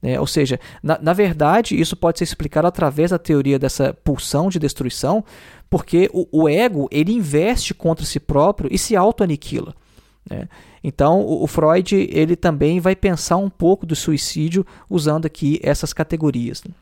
Né? 0.06 0.20
Ou 0.20 0.26
seja, 0.26 0.60
na, 0.80 0.96
na 1.02 1.12
verdade, 1.12 1.74
isso 1.74 1.96
pode 1.96 2.18
ser 2.18 2.24
explicado 2.24 2.68
através 2.68 3.10
da 3.10 3.18
teoria 3.18 3.58
dessa 3.58 3.92
pulsão 3.92 4.48
de 4.48 4.56
destruição, 4.56 5.24
porque 5.68 6.08
o, 6.12 6.44
o 6.44 6.48
ego 6.48 6.88
ele 6.92 7.12
investe 7.12 7.74
contra 7.74 8.06
si 8.06 8.20
próprio 8.20 8.72
e 8.72 8.78
se 8.78 8.94
auto-aniquila. 8.94 9.74
Né? 10.30 10.48
Então, 10.84 11.22
o, 11.22 11.42
o, 11.42 11.46
Freud 11.48 12.08
ele 12.12 12.36
também 12.36 12.78
vai 12.78 12.94
pensar 12.94 13.36
um 13.36 13.50
pouco 13.50 13.84
do 13.84 13.96
suicídio 13.96 14.64
usando 14.88 15.26
aqui 15.26 15.58
essas 15.60 15.92
categorias. 15.92 16.62
Né? 16.62 16.72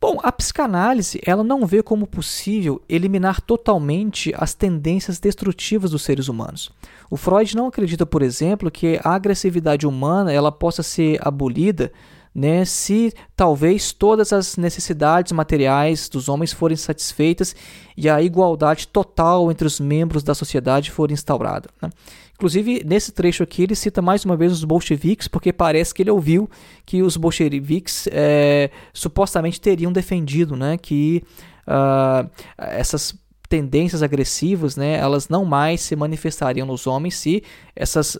Bom, 0.00 0.18
a 0.22 0.32
psicanálise 0.32 1.20
ela 1.26 1.44
não 1.44 1.66
vê 1.66 1.82
como 1.82 2.06
possível 2.06 2.80
eliminar 2.88 3.42
totalmente 3.42 4.32
as 4.38 4.54
tendências 4.54 5.18
destrutivas 5.18 5.90
dos 5.90 6.00
seres 6.00 6.28
humanos. 6.28 6.72
O 7.10 7.18
Freud 7.18 7.54
não 7.54 7.66
acredita, 7.66 8.06
por 8.06 8.22
exemplo, 8.22 8.70
que 8.70 8.98
a 9.04 9.14
agressividade 9.14 9.86
humana 9.86 10.32
ela 10.32 10.50
possa 10.50 10.82
ser 10.82 11.18
abolida 11.20 11.92
né, 12.34 12.64
se 12.64 13.12
talvez 13.34 13.92
todas 13.92 14.32
as 14.32 14.56
necessidades 14.56 15.32
materiais 15.32 16.08
dos 16.08 16.28
homens 16.28 16.52
forem 16.52 16.76
satisfeitas 16.76 17.54
e 17.96 18.08
a 18.08 18.22
igualdade 18.22 18.86
total 18.88 19.50
entre 19.50 19.66
os 19.66 19.80
membros 19.80 20.22
da 20.22 20.34
sociedade 20.34 20.90
for 20.90 21.10
instaurada. 21.10 21.68
Né? 21.82 21.90
Inclusive, 22.34 22.82
nesse 22.86 23.12
trecho 23.12 23.42
aqui, 23.42 23.64
ele 23.64 23.74
cita 23.74 24.00
mais 24.00 24.24
uma 24.24 24.36
vez 24.36 24.52
os 24.52 24.64
bolcheviques, 24.64 25.28
porque 25.28 25.52
parece 25.52 25.92
que 25.92 26.02
ele 26.02 26.10
ouviu 26.10 26.48
que 26.86 27.02
os 27.02 27.16
bolcheviques 27.16 28.08
é, 28.10 28.70
supostamente 28.94 29.60
teriam 29.60 29.92
defendido 29.92 30.56
né, 30.56 30.78
que 30.78 31.22
uh, 31.66 32.30
essas 32.56 33.14
tendências 33.46 34.02
agressivas, 34.02 34.76
né, 34.76 34.96
elas 34.96 35.28
não 35.28 35.44
mais 35.44 35.80
se 35.80 35.96
manifestariam 35.96 36.66
nos 36.66 36.86
homens 36.86 37.16
se 37.16 37.42
essas, 37.74 38.16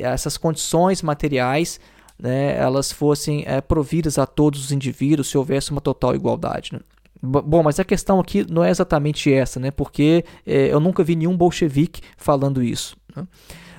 essas 0.00 0.38
condições 0.38 1.02
materiais 1.02 1.78
né, 2.22 2.56
elas 2.56 2.92
fossem 2.92 3.42
é, 3.48 3.60
providas 3.60 4.16
a 4.16 4.24
todos 4.24 4.64
os 4.64 4.70
indivíduos 4.70 5.28
se 5.28 5.36
houvesse 5.36 5.72
uma 5.72 5.80
total 5.80 6.14
igualdade. 6.14 6.72
Né? 6.72 6.78
Bom, 7.20 7.64
mas 7.64 7.80
a 7.80 7.84
questão 7.84 8.20
aqui 8.20 8.46
não 8.48 8.62
é 8.62 8.70
exatamente 8.70 9.32
essa, 9.32 9.58
né? 9.58 9.72
Porque 9.72 10.24
é, 10.46 10.68
eu 10.68 10.78
nunca 10.78 11.02
vi 11.02 11.16
nenhum 11.16 11.36
bolchevique 11.36 12.00
falando 12.16 12.62
isso. 12.62 12.96
Né? 13.14 13.26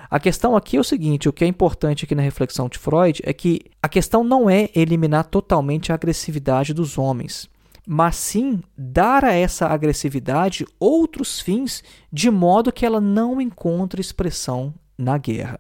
A 0.10 0.20
questão 0.20 0.58
aqui 0.58 0.76
é 0.76 0.80
o 0.80 0.84
seguinte: 0.84 1.30
o 1.30 1.34
que 1.34 1.46
é 1.46 1.48
importante 1.48 2.04
aqui 2.04 2.14
na 2.14 2.22
reflexão 2.22 2.68
de 2.68 2.78
Freud 2.78 3.22
é 3.26 3.32
que 3.32 3.62
a 3.82 3.88
questão 3.88 4.26
não 4.26 4.50
é 4.50 4.70
eliminar 4.76 5.26
totalmente 5.26 5.92
a 5.92 5.96
agressividade 5.96 6.74
dos 6.74 6.98
homens, 6.98 7.50
mas 7.88 8.18
sim 8.18 8.62
dar 8.78 9.24
a 9.24 9.34
essa 9.34 9.68
agressividade 9.68 10.66
outros 10.80 11.40
fins 11.40 11.82
de 12.12 12.30
modo 12.30 12.74
que 12.74 12.86
ela 12.86 13.00
não 13.00 13.40
encontre 13.40 14.02
expressão 14.02 14.74
na 14.98 15.18
guerra. 15.18 15.60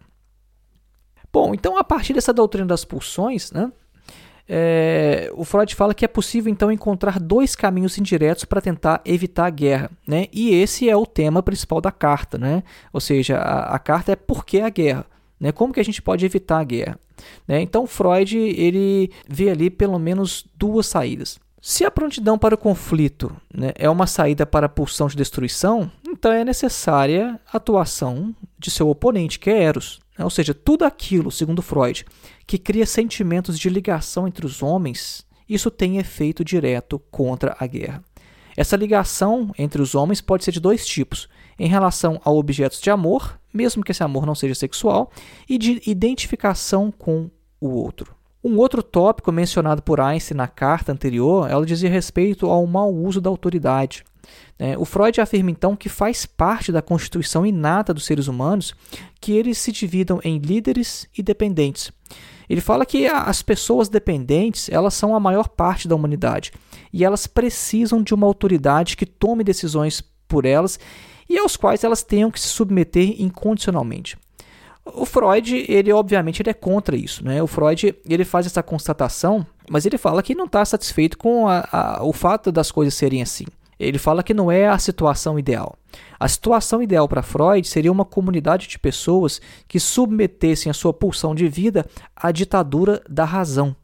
Bom, 1.33 1.53
então 1.53 1.77
a 1.77 1.83
partir 1.83 2.13
dessa 2.13 2.31
doutrina 2.31 2.67
das 2.67 2.85
pulsões, 2.85 3.51
né, 3.51 3.71
é, 4.47 5.31
o 5.33 5.43
Freud 5.43 5.73
fala 5.73 5.93
que 5.93 6.05
é 6.05 6.07
possível 6.07 6.51
então 6.51 6.71
encontrar 6.71 7.19
dois 7.19 7.55
caminhos 7.55 7.97
indiretos 7.97 8.45
para 8.45 8.61
tentar 8.61 9.01
evitar 9.03 9.47
a 9.47 9.49
guerra, 9.49 9.89
né? 10.05 10.27
E 10.31 10.53
esse 10.53 10.89
é 10.89 10.95
o 10.95 11.05
tema 11.05 11.41
principal 11.41 11.79
da 11.79 11.91
carta, 11.91 12.37
né? 12.37 12.61
Ou 12.91 12.99
seja, 12.99 13.37
a, 13.37 13.75
a 13.75 13.79
carta 13.79 14.11
é 14.11 14.15
por 14.15 14.45
que 14.45 14.59
a 14.59 14.69
guerra, 14.69 15.05
né? 15.39 15.51
Como 15.51 15.73
que 15.73 15.79
a 15.79 15.85
gente 15.85 16.01
pode 16.01 16.25
evitar 16.25 16.59
a 16.59 16.63
guerra? 16.63 16.99
Né? 17.47 17.61
Então 17.61 17.87
Freud 17.87 18.37
ele 18.37 19.11
vê 19.27 19.49
ali 19.49 19.69
pelo 19.69 19.97
menos 19.97 20.45
duas 20.55 20.87
saídas. 20.87 21.39
Se 21.61 21.85
a 21.85 21.91
prontidão 21.91 22.37
para 22.37 22.55
o 22.55 22.57
conflito 22.57 23.33
né, 23.53 23.71
é 23.75 23.89
uma 23.89 24.05
saída 24.05 24.45
para 24.45 24.65
a 24.65 24.69
pulsão 24.69 25.07
de 25.07 25.15
destruição, 25.15 25.89
então 26.05 26.29
é 26.33 26.43
necessária 26.43 27.39
a 27.51 27.55
atuação 27.55 28.35
de 28.59 28.69
seu 28.69 28.89
oponente, 28.89 29.39
que 29.39 29.49
é 29.49 29.63
Eros. 29.63 30.02
Ou 30.19 30.29
seja, 30.29 30.53
tudo 30.53 30.85
aquilo, 30.85 31.31
segundo 31.31 31.61
Freud, 31.61 32.05
que 32.45 32.57
cria 32.57 32.85
sentimentos 32.85 33.57
de 33.57 33.69
ligação 33.69 34.27
entre 34.27 34.45
os 34.45 34.61
homens, 34.61 35.25
isso 35.49 35.71
tem 35.71 35.97
efeito 35.97 36.43
direto 36.43 36.99
contra 37.11 37.55
a 37.59 37.65
guerra. 37.65 38.03
Essa 38.55 38.75
ligação 38.75 39.51
entre 39.57 39.81
os 39.81 39.95
homens 39.95 40.21
pode 40.21 40.43
ser 40.43 40.51
de 40.51 40.59
dois 40.59 40.85
tipos: 40.85 41.27
em 41.57 41.67
relação 41.67 42.21
a 42.23 42.31
objetos 42.31 42.79
de 42.79 42.89
amor, 42.89 43.39
mesmo 43.53 43.83
que 43.83 43.91
esse 43.91 44.03
amor 44.03 44.25
não 44.25 44.35
seja 44.35 44.55
sexual, 44.55 45.11
e 45.49 45.57
de 45.57 45.81
identificação 45.87 46.91
com 46.91 47.29
o 47.59 47.69
outro. 47.69 48.15
Um 48.43 48.57
outro 48.57 48.83
tópico 48.83 49.31
mencionado 49.31 49.81
por 49.81 50.01
Einstein 50.01 50.37
na 50.37 50.47
carta 50.47 50.91
anterior, 50.91 51.49
ela 51.49 51.65
dizia 51.65 51.89
respeito 51.89 52.47
ao 52.47 52.67
mau 52.67 52.93
uso 52.93 53.21
da 53.21 53.29
autoridade. 53.29 54.03
É, 54.57 54.77
o 54.77 54.85
Freud 54.85 55.19
afirma 55.19 55.51
então 55.51 55.75
que 55.75 55.89
faz 55.89 56.25
parte 56.25 56.71
da 56.71 56.81
constituição 56.81 57.45
inata 57.45 57.93
dos 57.93 58.05
seres 58.05 58.27
humanos 58.27 58.73
que 59.19 59.33
eles 59.33 59.57
se 59.57 59.71
dividam 59.71 60.19
em 60.23 60.37
líderes 60.37 61.07
e 61.17 61.21
dependentes. 61.21 61.91
Ele 62.49 62.61
fala 62.61 62.85
que 62.85 63.07
as 63.07 63.41
pessoas 63.41 63.89
dependentes 63.89 64.69
elas 64.69 64.93
são 64.93 65.15
a 65.15 65.19
maior 65.19 65.47
parte 65.47 65.87
da 65.87 65.95
humanidade 65.95 66.51
e 66.91 67.03
elas 67.03 67.25
precisam 67.25 68.03
de 68.03 68.13
uma 68.13 68.27
autoridade 68.27 68.95
que 68.97 69.05
tome 69.05 69.43
decisões 69.43 70.03
por 70.27 70.45
elas 70.45 70.79
e 71.29 71.37
aos 71.37 71.55
quais 71.55 71.83
elas 71.83 72.03
tenham 72.03 72.29
que 72.29 72.39
se 72.39 72.47
submeter 72.47 73.21
incondicionalmente. 73.21 74.17
O 74.85 75.05
Freud, 75.05 75.65
ele 75.69 75.93
obviamente 75.93 76.41
ele 76.41 76.49
é 76.49 76.53
contra 76.53 76.95
isso, 76.95 77.23
né? 77.23 77.41
O 77.41 77.47
Freud, 77.47 77.95
ele 78.07 78.25
faz 78.25 78.45
essa 78.45 78.61
constatação, 78.61 79.45
mas 79.69 79.85
ele 79.85 79.97
fala 79.97 80.21
que 80.21 80.35
não 80.35 80.45
está 80.45 80.63
satisfeito 80.65 81.17
com 81.17 81.47
a, 81.47 81.67
a, 81.71 82.03
o 82.03 82.11
fato 82.11 82.51
das 82.51 82.69
coisas 82.69 82.93
serem 82.93 83.21
assim. 83.21 83.45
Ele 83.79 83.97
fala 83.97 84.23
que 84.23 84.33
não 84.33 84.51
é 84.51 84.67
a 84.67 84.77
situação 84.77 85.37
ideal. 85.37 85.75
A 86.19 86.27
situação 86.27 86.81
ideal 86.81 87.07
para 87.07 87.21
Freud 87.21 87.67
seria 87.67 87.91
uma 87.91 88.05
comunidade 88.05 88.67
de 88.67 88.79
pessoas 88.79 89.41
que 89.67 89.79
submetessem 89.79 90.69
a 90.69 90.73
sua 90.73 90.93
pulsão 90.93 91.35
de 91.35 91.47
vida 91.47 91.85
à 92.15 92.31
ditadura 92.31 93.01
da 93.09 93.25
razão. 93.25 93.75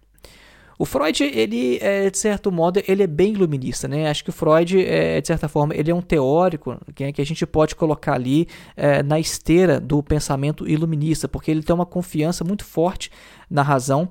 O 0.82 0.86
Freud, 0.86 1.21
ele, 1.21 1.78
é, 1.82 2.10
de 2.10 2.17
certo 2.17 2.49
modo, 2.49 2.82
ele 2.88 3.04
é 3.04 3.08
bem 3.08 3.34
iluminista, 3.34 3.86
né? 3.86 4.10
Acho 4.10 4.23
que 4.23 4.30
o 4.30 4.34
Freud, 4.34 4.82
é, 4.82 5.19
de 5.19 5.28
certa 5.28 5.49
forma, 5.49 5.75
ele 5.75 5.91
é 5.91 5.93
um 5.93 6.02
teórico 6.02 6.80
que, 6.95 7.12
que 7.12 7.21
a 7.21 7.25
gente 7.25 7.45
pode 7.45 7.75
colocar 7.75 8.13
ali 8.13 8.47
é, 8.78 9.04
na 9.04 9.19
esteira 9.19 9.78
do 9.78 10.02
pensamento 10.02 10.65
iluminista, 10.65 11.28
porque 11.28 11.52
ele 11.52 11.63
tem 11.63 11.75
uma 11.75 11.86
confiança 11.86 12.45
muito 12.45 12.63
forte 12.63 13.12
na 13.49 13.62
razão, 13.62 14.08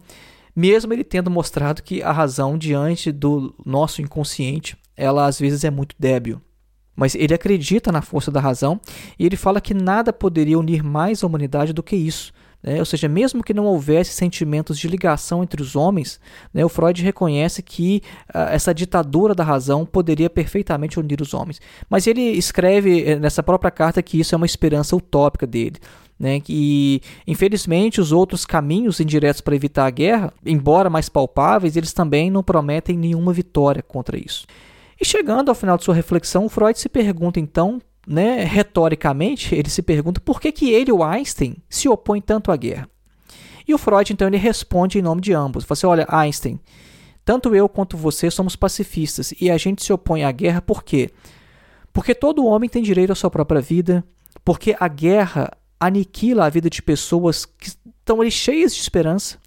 mesmo 0.54 0.92
ele 0.92 1.04
tendo 1.04 1.30
mostrado 1.30 1.82
que 1.82 2.02
a 2.02 2.12
razão 2.12 2.58
diante 2.58 3.10
do 3.10 3.54
nosso 3.64 4.02
inconsciente, 4.02 4.76
ela 4.98 5.26
às 5.26 5.38
vezes 5.38 5.64
é 5.64 5.70
muito 5.70 5.94
débil. 5.98 6.40
Mas 6.94 7.14
ele 7.14 7.32
acredita 7.32 7.92
na 7.92 8.02
força 8.02 8.28
da 8.28 8.40
razão 8.40 8.80
e 9.16 9.24
ele 9.24 9.36
fala 9.36 9.60
que 9.60 9.72
nada 9.72 10.12
poderia 10.12 10.58
unir 10.58 10.82
mais 10.82 11.22
a 11.22 11.26
humanidade 11.28 11.72
do 11.72 11.82
que 11.82 11.94
isso. 11.94 12.32
Né? 12.60 12.80
Ou 12.80 12.84
seja, 12.84 13.08
mesmo 13.08 13.42
que 13.42 13.54
não 13.54 13.64
houvesse 13.64 14.12
sentimentos 14.12 14.76
de 14.76 14.88
ligação 14.88 15.42
entre 15.44 15.62
os 15.62 15.76
homens, 15.76 16.20
né, 16.52 16.64
o 16.64 16.68
Freud 16.68 17.00
reconhece 17.02 17.62
que 17.62 18.02
uh, 18.34 18.50
essa 18.50 18.74
ditadura 18.74 19.32
da 19.32 19.44
razão 19.44 19.86
poderia 19.86 20.28
perfeitamente 20.28 20.98
unir 20.98 21.20
os 21.20 21.34
homens. 21.34 21.60
Mas 21.88 22.08
ele 22.08 22.20
escreve 22.20 23.04
eh, 23.04 23.16
nessa 23.16 23.44
própria 23.44 23.70
carta 23.70 24.02
que 24.02 24.18
isso 24.18 24.34
é 24.34 24.36
uma 24.36 24.46
esperança 24.46 24.96
utópica 24.96 25.46
dele. 25.46 25.76
Né, 26.20 26.40
que 26.40 27.00
infelizmente 27.28 28.00
os 28.00 28.10
outros 28.10 28.44
caminhos 28.44 28.98
indiretos 28.98 29.40
para 29.40 29.54
evitar 29.54 29.86
a 29.86 29.90
guerra, 29.90 30.32
embora 30.44 30.90
mais 30.90 31.08
palpáveis, 31.08 31.76
eles 31.76 31.92
também 31.92 32.28
não 32.28 32.42
prometem 32.42 32.98
nenhuma 32.98 33.32
vitória 33.32 33.84
contra 33.84 34.18
isso. 34.18 34.44
E 35.00 35.04
chegando 35.04 35.48
ao 35.48 35.54
final 35.54 35.76
de 35.76 35.84
sua 35.84 35.94
reflexão, 35.94 36.48
Freud 36.48 36.78
se 36.78 36.88
pergunta 36.88 37.38
então 37.38 37.80
né, 38.06 38.42
retoricamente, 38.42 39.54
ele 39.56 39.68
se 39.68 39.82
pergunta 39.82 40.20
por 40.20 40.40
que, 40.40 40.50
que 40.50 40.70
ele, 40.70 40.90
o 40.90 41.04
Einstein, 41.04 41.56
se 41.68 41.88
opõe 41.88 42.20
tanto 42.20 42.50
à 42.50 42.56
guerra. 42.56 42.88
E 43.66 43.74
o 43.74 43.78
Freud, 43.78 44.12
então, 44.12 44.26
ele 44.26 44.38
responde 44.38 44.98
em 44.98 45.02
nome 45.02 45.20
de 45.20 45.34
ambos. 45.34 45.64
Você 45.64 45.72
assim, 45.74 45.86
olha, 45.86 46.06
Einstein, 46.08 46.58
tanto 47.22 47.54
eu 47.54 47.68
quanto 47.68 47.98
você 47.98 48.30
somos 48.30 48.56
pacifistas 48.56 49.34
e 49.38 49.50
a 49.50 49.58
gente 49.58 49.84
se 49.84 49.92
opõe 49.92 50.24
à 50.24 50.32
guerra 50.32 50.62
por 50.62 50.82
quê? 50.82 51.10
Porque 51.92 52.14
todo 52.14 52.46
homem 52.46 52.70
tem 52.70 52.82
direito 52.82 53.12
à 53.12 53.14
sua 53.14 53.30
própria 53.30 53.60
vida, 53.60 54.02
porque 54.42 54.74
a 54.80 54.88
guerra 54.88 55.50
aniquila 55.78 56.46
a 56.46 56.48
vida 56.48 56.70
de 56.70 56.80
pessoas 56.80 57.44
que 57.44 57.68
estão 57.68 58.22
ali 58.22 58.30
cheias 58.30 58.74
de 58.74 58.80
esperança, 58.80 59.38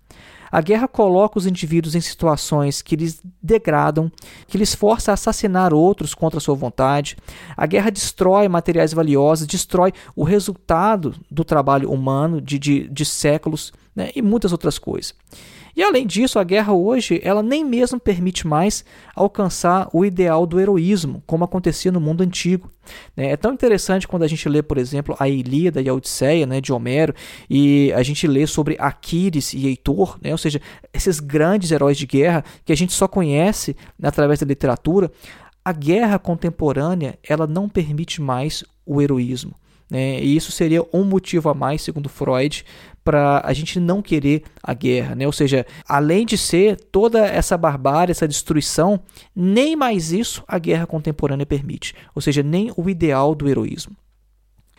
a 0.52 0.62
guerra 0.62 0.88
coloca 0.88 1.38
os 1.38 1.46
indivíduos 1.46 1.96
em 1.96 2.02
situações 2.02 2.82
que 2.82 2.96
lhes 2.96 3.22
degradam, 3.42 4.12
que 4.48 4.58
lhes 4.58 4.76
força 4.76 5.12
a 5.12 5.14
assassinar 5.14 5.74
outros 5.74 6.14
contra 6.14 6.40
sua 6.40 6.56
vontade. 6.56 7.16
A 7.56 7.66
guerra 7.66 7.90
destrói 7.90 8.48
materiais 8.48 8.94
valiosos, 8.94 9.48
destrói 9.48 9.94
o 10.16 10.24
resultado 10.24 11.16
do 11.30 11.46
trabalho 11.46 11.90
humano 11.90 12.42
de, 12.42 12.60
de, 12.60 12.88
de 12.90 13.06
séculos 13.06 13.72
né, 13.96 14.12
e 14.16 14.22
muitas 14.22 14.52
outras 14.52 14.78
coisas. 14.78 15.16
E 15.76 15.84
além 15.84 16.06
disso, 16.06 16.40
a 16.40 16.44
guerra 16.44 16.74
hoje 16.74 17.20
ela 17.24 17.42
nem 17.42 17.64
mesmo 17.64 18.00
permite 18.00 18.46
mais 18.48 18.84
alcançar 19.16 19.90
o 19.94 20.04
ideal 20.04 20.46
do 20.46 20.60
heroísmo, 20.60 21.24
como 21.26 21.44
acontecia 21.44 21.92
no 21.92 22.00
mundo 22.00 22.22
antigo. 22.22 22.70
Né? 23.16 23.32
É 23.32 23.38
tão 23.38 23.54
interessante 23.54 24.08
quando 24.08 24.24
a 24.24 24.28
gente 24.28 24.48
lê, 24.50 24.62
por 24.62 24.78
exemplo, 24.78 25.16
a 25.20 25.30
Ilíada 25.30 25.82
e 25.82 25.88
a 25.88 25.94
Odisseia 25.94 26.46
né, 26.46 26.60
de 26.60 26.74
Homero, 26.74 27.14
e 27.50 27.92
a 27.94 28.04
gente 28.04 28.28
lê 28.28 28.46
sobre 28.46 28.76
Aquiles 28.80 29.54
e 29.54 29.68
Heitor, 29.68 30.18
né? 30.22 30.32
ou 30.32 30.38
seja, 30.38 30.62
esses 30.94 31.20
grandes 31.20 31.72
heróis 31.72 31.98
de 31.98 32.06
guerra 32.06 32.44
que 32.66 32.74
a 32.74 32.78
gente 32.78 32.94
só 32.94 33.08
conhece 33.08 33.76
através 34.02 34.40
da 34.40 34.46
literatura. 34.46 35.12
A 35.64 35.72
guerra 35.72 36.18
contemporânea 36.18 37.20
ela 37.24 37.46
não 37.46 37.70
permite 37.70 38.22
mais 38.22 38.64
o 38.86 39.02
heroísmo. 39.02 39.56
Né? 39.92 40.24
E 40.24 40.38
isso 40.38 40.54
seria 40.54 40.82
um 40.94 41.04
motivo 41.04 41.50
a 41.50 41.54
mais, 41.54 41.82
segundo 41.82 42.08
Freud, 42.08 42.64
para 43.04 43.42
a 43.44 43.52
gente 43.52 43.78
não 43.78 44.02
querer 44.02 44.44
a 44.64 44.74
guerra. 44.74 45.16
Né? 45.16 45.26
Ou 45.26 45.34
seja, 45.34 45.66
além 45.86 46.26
de 46.26 46.38
ser 46.38 46.78
toda 46.78 47.28
essa 47.28 47.58
barbárie, 47.58 48.12
essa 48.12 48.26
destruição, 48.26 49.02
nem 49.36 49.76
mais 49.76 50.14
isso 50.14 50.46
a 50.48 50.58
guerra 50.58 50.88
contemporânea 50.88 51.46
permite. 51.46 51.94
Ou 52.16 52.22
seja, 52.22 52.42
nem 52.42 52.72
o 52.78 52.90
ideal 52.90 53.36
do 53.36 53.50
heroísmo. 53.50 53.94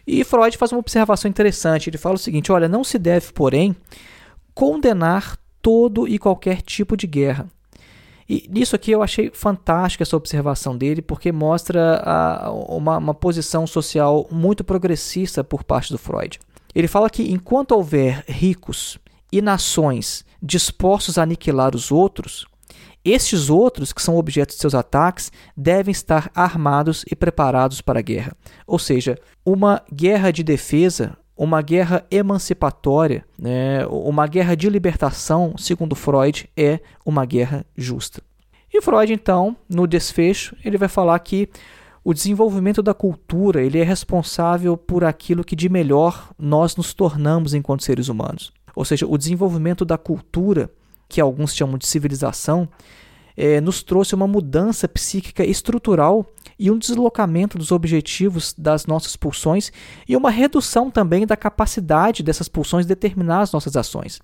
E 0.06 0.24
Freud 0.24 0.56
faz 0.56 0.72
uma 0.72 0.80
observação 0.80 1.28
interessante. 1.28 1.90
Ele 1.90 1.98
fala 1.98 2.14
o 2.14 2.18
seguinte: 2.18 2.50
olha, 2.50 2.66
não 2.66 2.82
se 2.82 2.98
deve, 2.98 3.32
porém, 3.34 3.76
condenar 4.54 5.36
todo 5.60 6.08
e 6.08 6.18
qualquer 6.18 6.62
tipo 6.62 6.96
de 6.96 7.06
guerra 7.06 7.46
e 8.32 8.48
nisso 8.48 8.74
aqui 8.74 8.90
eu 8.90 9.02
achei 9.02 9.30
fantástica 9.30 10.02
essa 10.02 10.16
observação 10.16 10.74
dele, 10.74 11.02
porque 11.02 11.30
mostra 11.30 12.02
a, 12.02 12.50
uma, 12.50 12.96
uma 12.96 13.12
posição 13.12 13.66
social 13.66 14.26
muito 14.30 14.64
progressista 14.64 15.44
por 15.44 15.62
parte 15.62 15.92
do 15.92 15.98
Freud. 15.98 16.40
Ele 16.74 16.88
fala 16.88 17.10
que 17.10 17.30
enquanto 17.30 17.72
houver 17.72 18.24
ricos 18.26 18.98
e 19.30 19.42
nações 19.42 20.24
dispostos 20.42 21.18
a 21.18 21.24
aniquilar 21.24 21.76
os 21.76 21.92
outros, 21.92 22.46
estes 23.04 23.50
outros, 23.50 23.92
que 23.92 24.00
são 24.00 24.16
objetos 24.16 24.56
de 24.56 24.62
seus 24.62 24.74
ataques, 24.74 25.30
devem 25.54 25.92
estar 25.92 26.30
armados 26.34 27.04
e 27.10 27.14
preparados 27.14 27.82
para 27.82 27.98
a 27.98 28.02
guerra. 28.02 28.34
Ou 28.66 28.78
seja, 28.78 29.18
uma 29.44 29.82
guerra 29.92 30.30
de 30.30 30.42
defesa 30.42 31.18
uma 31.36 31.62
guerra 31.62 32.04
emancipatória, 32.10 33.24
né, 33.38 33.86
uma 33.86 34.26
guerra 34.26 34.54
de 34.54 34.68
libertação, 34.68 35.54
segundo 35.56 35.94
Freud, 35.94 36.48
é 36.56 36.80
uma 37.04 37.24
guerra 37.24 37.64
justa. 37.76 38.22
E 38.72 38.80
Freud, 38.80 39.12
então, 39.12 39.56
no 39.68 39.86
desfecho, 39.86 40.56
ele 40.64 40.78
vai 40.78 40.88
falar 40.88 41.18
que 41.18 41.48
o 42.04 42.12
desenvolvimento 42.12 42.82
da 42.82 42.94
cultura 42.94 43.62
ele 43.62 43.78
é 43.78 43.84
responsável 43.84 44.76
por 44.76 45.04
aquilo 45.04 45.44
que 45.44 45.54
de 45.54 45.68
melhor 45.68 46.30
nós 46.38 46.74
nos 46.74 46.92
tornamos 46.94 47.54
enquanto 47.54 47.84
seres 47.84 48.08
humanos. 48.08 48.52
Ou 48.74 48.84
seja, 48.84 49.06
o 49.06 49.18
desenvolvimento 49.18 49.84
da 49.84 49.98
cultura, 49.98 50.70
que 51.08 51.20
alguns 51.20 51.54
chamam 51.54 51.78
de 51.78 51.86
civilização, 51.86 52.68
é, 53.36 53.60
nos 53.60 53.82
trouxe 53.82 54.14
uma 54.14 54.26
mudança 54.26 54.88
psíquica 54.88 55.44
estrutural 55.44 56.26
e 56.58 56.70
um 56.70 56.78
deslocamento 56.78 57.58
dos 57.58 57.72
objetivos 57.72 58.54
das 58.56 58.86
nossas 58.86 59.16
pulsões 59.16 59.72
e 60.08 60.16
uma 60.16 60.30
redução 60.30 60.90
também 60.90 61.26
da 61.26 61.36
capacidade 61.36 62.22
dessas 62.22 62.48
pulsões 62.48 62.86
determinar 62.86 63.40
as 63.40 63.52
nossas 63.52 63.76
ações. 63.76 64.20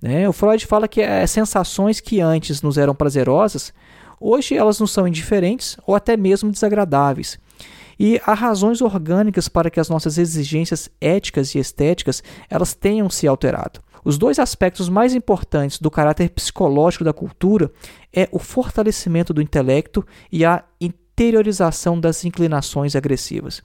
Né? 0.00 0.28
O 0.28 0.32
Freud 0.32 0.66
fala 0.66 0.86
que 0.86 1.00
é, 1.00 1.26
sensações 1.26 2.00
que 2.00 2.20
antes 2.20 2.60
nos 2.62 2.76
eram 2.76 2.94
prazerosas, 2.94 3.72
hoje 4.20 4.54
elas 4.54 4.78
nos 4.80 4.90
são 4.90 5.08
indiferentes 5.08 5.76
ou 5.86 5.94
até 5.94 6.16
mesmo 6.16 6.50
desagradáveis. 6.50 7.38
E 7.98 8.20
há 8.24 8.34
razões 8.34 8.80
orgânicas 8.80 9.48
para 9.48 9.70
que 9.70 9.80
as 9.80 9.88
nossas 9.88 10.18
exigências 10.18 10.88
éticas 11.00 11.54
e 11.54 11.58
estéticas 11.58 12.22
elas 12.48 12.72
tenham 12.72 13.10
se 13.10 13.26
alterado. 13.26 13.80
Os 14.08 14.16
dois 14.16 14.38
aspectos 14.38 14.88
mais 14.88 15.14
importantes 15.14 15.78
do 15.78 15.90
caráter 15.90 16.30
psicológico 16.30 17.04
da 17.04 17.12
cultura 17.12 17.70
é 18.10 18.26
o 18.32 18.38
fortalecimento 18.38 19.34
do 19.34 19.42
intelecto 19.42 20.02
e 20.32 20.46
a 20.46 20.64
interiorização 20.80 22.00
das 22.00 22.24
inclinações 22.24 22.96
agressivas. 22.96 23.62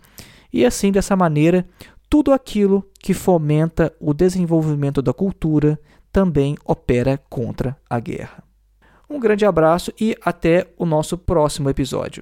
E 0.51 0.65
assim, 0.65 0.91
dessa 0.91 1.15
maneira, 1.15 1.65
tudo 2.09 2.33
aquilo 2.33 2.85
que 2.99 3.13
fomenta 3.13 3.93
o 4.01 4.13
desenvolvimento 4.13 5.01
da 5.01 5.13
cultura 5.13 5.79
também 6.11 6.57
opera 6.65 7.17
contra 7.29 7.77
a 7.89 7.97
guerra. 7.97 8.43
Um 9.09 9.21
grande 9.21 9.45
abraço 9.45 9.93
e 9.97 10.13
até 10.25 10.67
o 10.77 10.85
nosso 10.85 11.17
próximo 11.17 11.69
episódio. 11.69 12.21